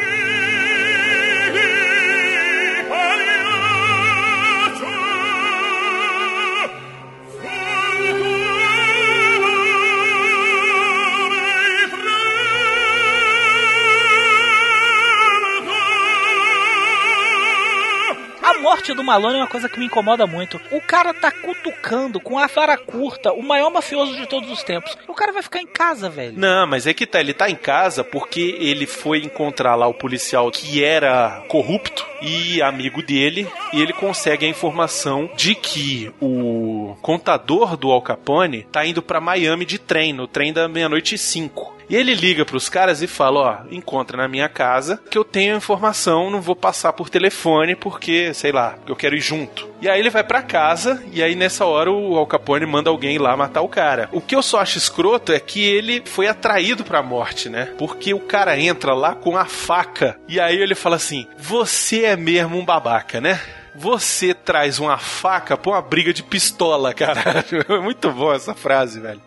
[18.74, 20.60] A morte do Malone é uma coisa que me incomoda muito.
[20.72, 24.98] O cara tá cutucando com a vara curta o maior mafioso de todos os tempos.
[25.06, 26.36] O cara vai ficar em casa, velho.
[26.36, 29.94] Não, mas é que tá, ele tá em casa porque ele foi encontrar lá o
[29.94, 36.96] policial que era corrupto e amigo dele, e ele consegue a informação de que o
[37.00, 41.18] contador do Al Capone tá indo pra Miami de trem, no trem da meia-noite e
[41.18, 41.72] cinco.
[41.88, 45.54] E ele liga pros caras e fala: Ó, encontra na minha casa que eu tenho
[45.54, 49.68] a informação, não vou passar por telefone porque, sei lá, eu quero ir junto.
[49.80, 53.18] E aí ele vai pra casa e aí nessa hora o Al Capone manda alguém
[53.18, 54.08] lá matar o cara.
[54.12, 57.74] O que eu só acho escroto é que ele foi atraído pra morte, né?
[57.76, 62.16] Porque o cara entra lá com a faca e aí ele fala assim: Você é
[62.16, 63.40] mesmo um babaca, né?
[63.74, 67.44] Você traz uma faca pra uma briga de pistola, cara.
[67.68, 69.20] É muito bom essa frase, velho.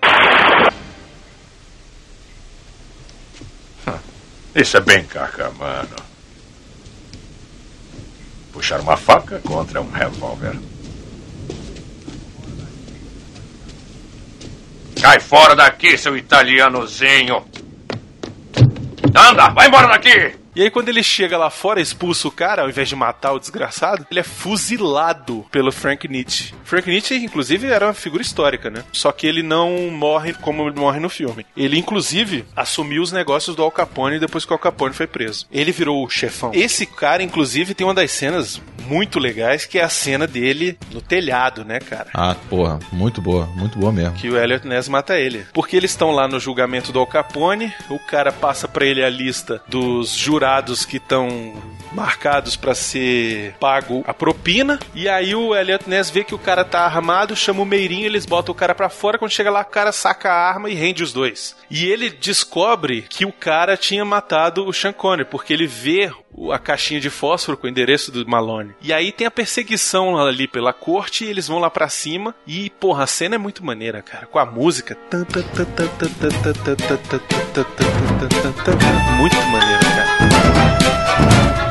[4.57, 5.95] Isso é bem caca, mano.
[8.51, 10.57] Puxar uma faca contra um revólver.
[14.99, 17.45] Cai fora daqui, seu italianozinho.
[19.15, 20.35] Anda, vai embora daqui!
[20.57, 23.37] E aí, quando ele chega lá fora, expulsa o cara, ao invés de matar o
[23.37, 26.51] desgraçado, ele é fuzilado pelo Frank Nietzsche.
[26.63, 28.83] Frank Nietzsche, inclusive, era uma figura histórica, né?
[28.91, 31.45] Só que ele não morre como ele morre no filme.
[31.55, 35.45] Ele, inclusive, assumiu os negócios do Al Capone depois que o Al Capone foi preso.
[35.51, 36.49] Ele virou o chefão.
[36.55, 41.01] Esse cara, inclusive, tem uma das cenas muito legais, que é a cena dele no
[41.01, 42.09] telhado, né, cara?
[42.15, 44.15] Ah, porra, muito boa, muito boa mesmo.
[44.15, 45.45] que o Elliot Ness mata ele.
[45.53, 49.09] Porque eles estão lá no julgamento do Al Capone, o cara passa pra ele a
[49.09, 50.46] lista dos jurados
[50.85, 51.53] que estão
[51.91, 56.63] marcados pra ser pago a propina, e aí o Elliot Ness vê que o cara
[56.63, 59.65] tá armado, chama o Meirinho, eles botam o cara pra fora, quando chega lá o
[59.65, 61.55] cara saca a arma e rende os dois.
[61.69, 66.11] E ele descobre que o cara tinha matado o Sean Connery, porque ele vê
[66.51, 68.75] a caixinha de fósforo com o endereço do Malone.
[68.81, 72.69] E aí tem a perseguição ali pela corte, e eles vão lá pra cima e,
[72.69, 74.97] porra, a cena é muito maneira, cara, com a música.
[79.17, 81.66] Muito maneira, cara.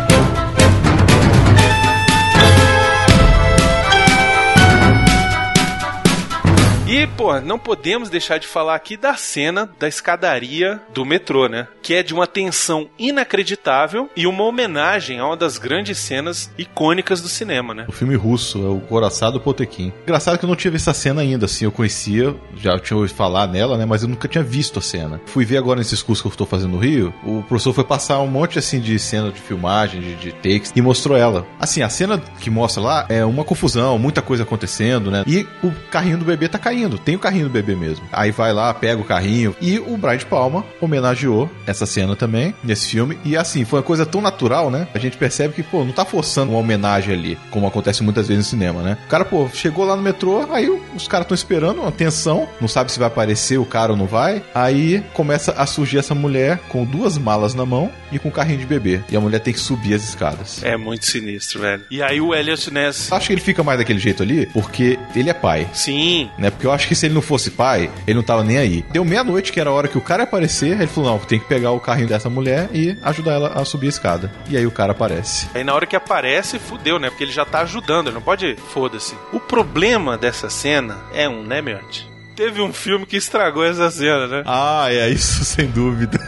[6.97, 11.69] E, pô, não podemos deixar de falar aqui da cena da escadaria do metrô, né?
[11.83, 17.21] Que é de uma tensão inacreditável e uma homenagem a uma das grandes cenas icônicas
[17.21, 17.85] do cinema, né?
[17.87, 19.93] O filme russo, é o Coraçado Potequim.
[20.05, 23.15] Engraçado que eu não tinha visto essa cena ainda, assim, eu conhecia, já tinha ouvido
[23.15, 25.21] falar nela, né, mas eu nunca tinha visto a cena.
[25.27, 28.21] Fui ver agora nesses cursos que eu estou fazendo no Rio, o professor foi passar
[28.21, 31.47] um monte, assim, de cena de filmagem, de, de takes, e mostrou ela.
[31.61, 35.71] Assim, a cena que mostra lá é uma confusão, muita coisa acontecendo, né, e o
[35.91, 36.86] carrinho do bebê tá caindo.
[36.87, 38.07] Indo, tem o carrinho do bebê mesmo.
[38.12, 39.55] Aí vai lá, pega o carrinho.
[39.61, 43.18] E o Brian de Palma homenageou essa cena também, nesse filme.
[43.24, 44.89] E assim, foi uma coisa tão natural, né?
[44.95, 48.45] A gente percebe que, pô, não tá forçando uma homenagem ali, como acontece muitas vezes
[48.45, 48.97] no cinema, né?
[49.07, 52.68] O cara, pô, chegou lá no metrô, aí os caras estão esperando uma tensão, não
[52.68, 54.43] sabe se vai aparecer o cara ou não vai.
[54.55, 58.61] Aí começa a surgir essa mulher com duas malas na mão e com um carrinho
[58.61, 59.01] de bebê.
[59.11, 60.62] E a mulher tem que subir as escadas.
[60.62, 61.84] É muito sinistro, velho.
[61.91, 63.12] E aí o Elliot Ness.
[63.12, 65.68] Acho que ele fica mais daquele jeito ali porque ele é pai.
[65.72, 66.30] Sim.
[66.39, 66.51] Né?
[66.51, 68.85] Porque eu acho que se ele não fosse pai, ele não tava nem aí.
[68.91, 71.39] Deu meia-noite, que era a hora que o cara ia aparecer, ele falou: não, tem
[71.39, 74.33] que pegar o carrinho dessa mulher e ajudar ela a subir a escada.
[74.49, 75.49] E aí o cara aparece.
[75.55, 77.09] Aí na hora que aparece, fudeu, né?
[77.09, 78.57] Porque ele já tá ajudando, ele não pode.
[78.73, 79.14] Foda-se.
[79.33, 82.09] O problema dessa cena é um, né, Miotti?
[82.35, 84.43] Teve um filme que estragou essa cena, né?
[84.45, 86.19] Ah, é isso, sem dúvida.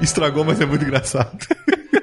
[0.00, 1.36] Estragou, mas é muito engraçado.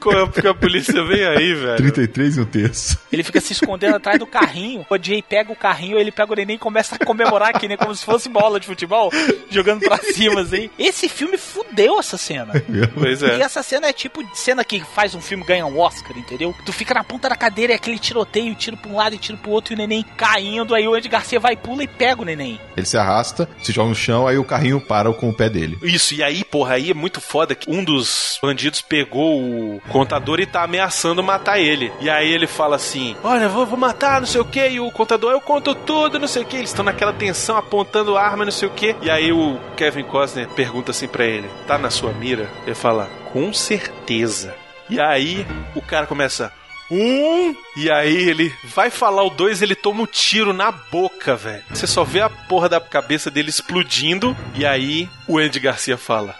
[0.00, 0.26] Qual é?
[0.26, 1.76] Porque a polícia vem aí, velho.
[1.76, 2.98] 33 e um terço.
[3.12, 4.86] Ele fica se escondendo atrás do carrinho.
[4.88, 7.76] O Jay pega o carrinho, ele pega o neném e começa a comemorar aqui, né?
[7.76, 9.10] Como se fosse bola de futebol,
[9.50, 10.70] jogando pra cima, assim.
[10.78, 12.52] Esse filme fudeu essa cena.
[12.94, 13.38] Pois é.
[13.38, 16.54] E essa cena é tipo de cena que faz um filme ganhar um Oscar, entendeu?
[16.64, 19.38] Tu fica na ponta da cadeira e aquele tiroteio, tiro pra um lado e tiro
[19.38, 20.74] pro outro, e o neném caindo.
[20.74, 22.58] Aí o Andy Garcia vai, pula e pega o neném.
[22.76, 25.78] Ele se arrasta, se joga no chão, aí o carrinho para com o pé dele.
[25.82, 30.40] Isso, e aí, porra, aí é muito foda que um dos bandidos pegou o contador
[30.40, 31.92] e tá ameaçando matar ele.
[32.00, 34.66] E aí ele fala assim: Olha, vou, vou matar, não sei o que.
[34.66, 36.56] E o contador, eu conto tudo, não sei o que.
[36.56, 38.96] Eles estão naquela tensão, apontando arma, não sei o que.
[39.02, 42.48] E aí o Kevin Costner pergunta assim pra ele: Tá na sua mira?
[42.64, 44.54] Ele fala: Com certeza.
[44.88, 46.52] E aí o cara começa.
[46.92, 51.62] Um, e aí ele vai falar o dois, ele toma um tiro na boca, velho.
[51.70, 56.34] Você só vê a porra da cabeça dele explodindo, e aí o Andy Garcia fala: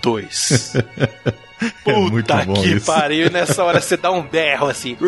[0.00, 0.72] Dois.
[1.86, 2.86] É muito Puta bom que isso.
[2.86, 4.96] pariu, e nessa hora você dá um berro assim.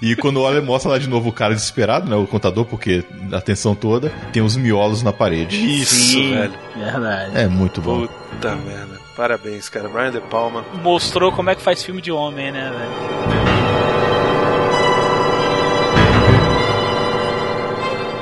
[0.00, 2.16] E quando olha, mostra lá de novo o cara desesperado, né?
[2.16, 5.56] O contador, porque a tensão toda, tem os miolos na parede.
[5.80, 6.34] Isso, Sim.
[6.34, 6.52] velho.
[6.74, 7.30] Verdade.
[7.38, 8.08] É muito bom.
[8.08, 9.00] Puta merda.
[9.16, 9.88] Parabéns, cara.
[9.88, 10.64] Brian De Palma.
[10.82, 13.81] Mostrou como é que faz filme de homem, né, velho?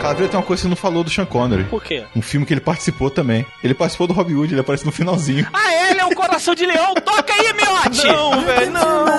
[0.01, 1.65] Caveira tem uma coisa que você não falou do Sean Connery.
[1.65, 2.05] Por quê?
[2.17, 3.45] Um filme que ele participou também.
[3.63, 5.47] Ele participou do Robin Hood, ele aparece no finalzinho.
[5.53, 6.95] Ah, ele é o coração de leão!
[6.95, 8.07] Toca aí, miote!
[8.07, 9.11] Não, velho, não.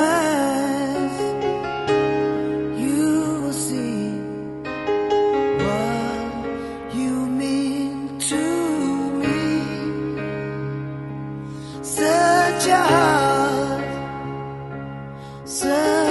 [11.84, 13.84] Such a heart,
[15.46, 16.11] such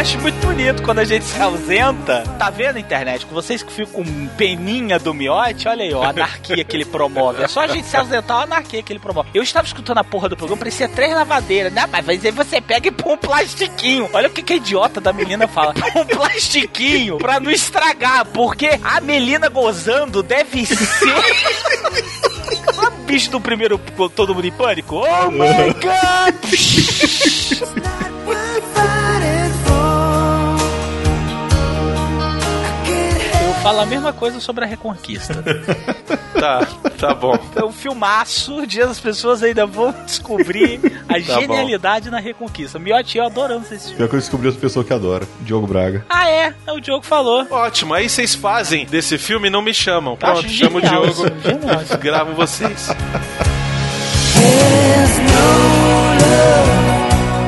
[0.00, 2.22] Acho muito bonito quando a gente se ausenta.
[2.38, 3.26] Tá vendo, internet?
[3.26, 6.86] Com vocês que ficam com peninha do miote, olha aí, ó, a anarquia que ele
[6.86, 7.42] promove.
[7.42, 9.28] É só a gente se ausentar, a anarquia que ele promove.
[9.34, 11.70] Eu estava escutando a porra do programa, parecia três lavadeiras.
[11.74, 14.08] Não, mas aí você pega e põe um plastiquinho.
[14.14, 15.74] Olha o que, que a idiota da menina fala.
[15.74, 20.78] Põe um plastiquinho pra não estragar, porque a Melina gozando deve ser.
[23.04, 23.76] Bicho do primeiro
[24.16, 24.96] Todo Mundo em Pânico?
[24.96, 26.34] Oh my god!
[33.62, 35.42] falo a mesma coisa sobre a Reconquista.
[36.40, 36.66] Tá,
[36.98, 37.38] tá bom.
[37.54, 42.78] É um filmaço, dia as pessoas ainda vão descobrir a Tá genialidade na Reconquista.
[42.78, 43.96] Miotti eu adoramos esse filme.
[43.98, 45.26] Pior que eu descobri outra pessoa que adora.
[45.42, 46.06] Diogo Braga.
[46.08, 46.54] Ah, é?
[46.66, 47.46] É o Diogo falou.
[47.50, 50.16] Ótimo, aí vocês fazem desse filme e não me chamam.
[50.16, 51.08] Pronto, Acho chama o Diogo.
[51.08, 51.98] isso, genial isso.
[51.98, 52.32] Gravo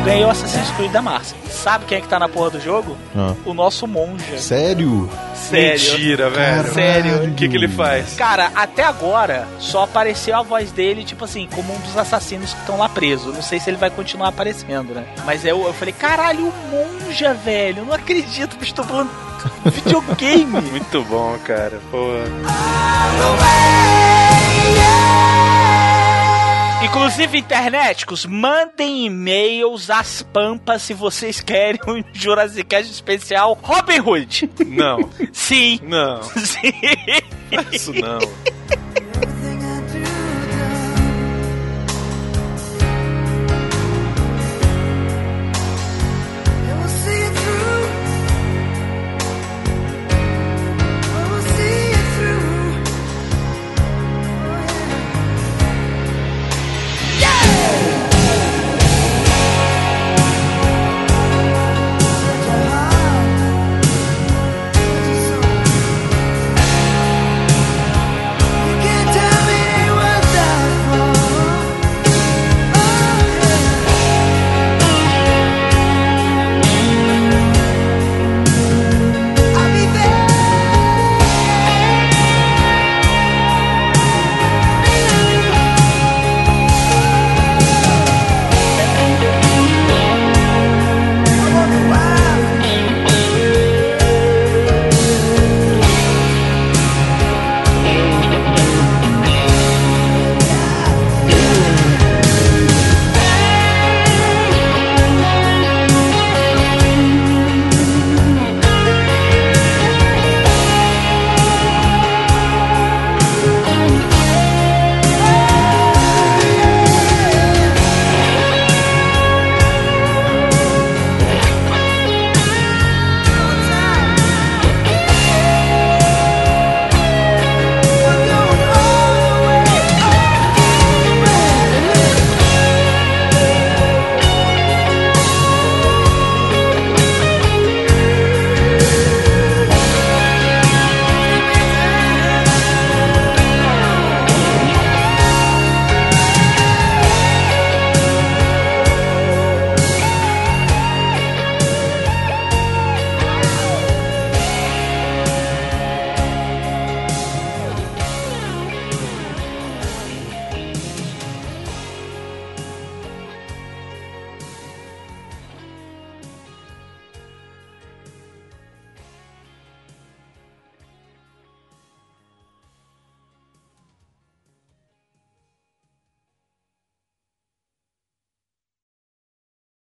[0.05, 1.37] Ganhou Assassin's Creed da Márcia.
[1.49, 2.97] Sabe quem é que tá na porra do jogo?
[3.15, 3.35] Ah.
[3.45, 4.37] O nosso monge.
[4.41, 5.09] Sério?
[5.35, 5.93] Sério.
[5.93, 6.73] Mentira, velho.
[6.73, 7.25] Sério.
[7.31, 8.15] O que, que ele faz?
[8.15, 12.61] Cara, até agora só apareceu a voz dele, tipo assim, como um dos assassinos que
[12.61, 13.33] estão lá presos.
[13.33, 15.05] Não sei se ele vai continuar aparecendo, né?
[15.25, 17.79] Mas eu, eu falei, caralho, o monja, velho.
[17.79, 19.11] Eu não acredito, bicho, tô falando
[19.67, 20.61] videogame.
[20.69, 21.81] Muito bom, cara.
[21.93, 21.99] Pô.
[24.65, 25.42] E
[26.85, 34.51] Inclusive, internéticos, mandem e-mails às pampas se vocês querem um Jurassic Cast especial Robin Hood.
[34.67, 35.79] Não, Sim.
[35.85, 36.73] não, Sim.
[37.73, 38.19] isso não.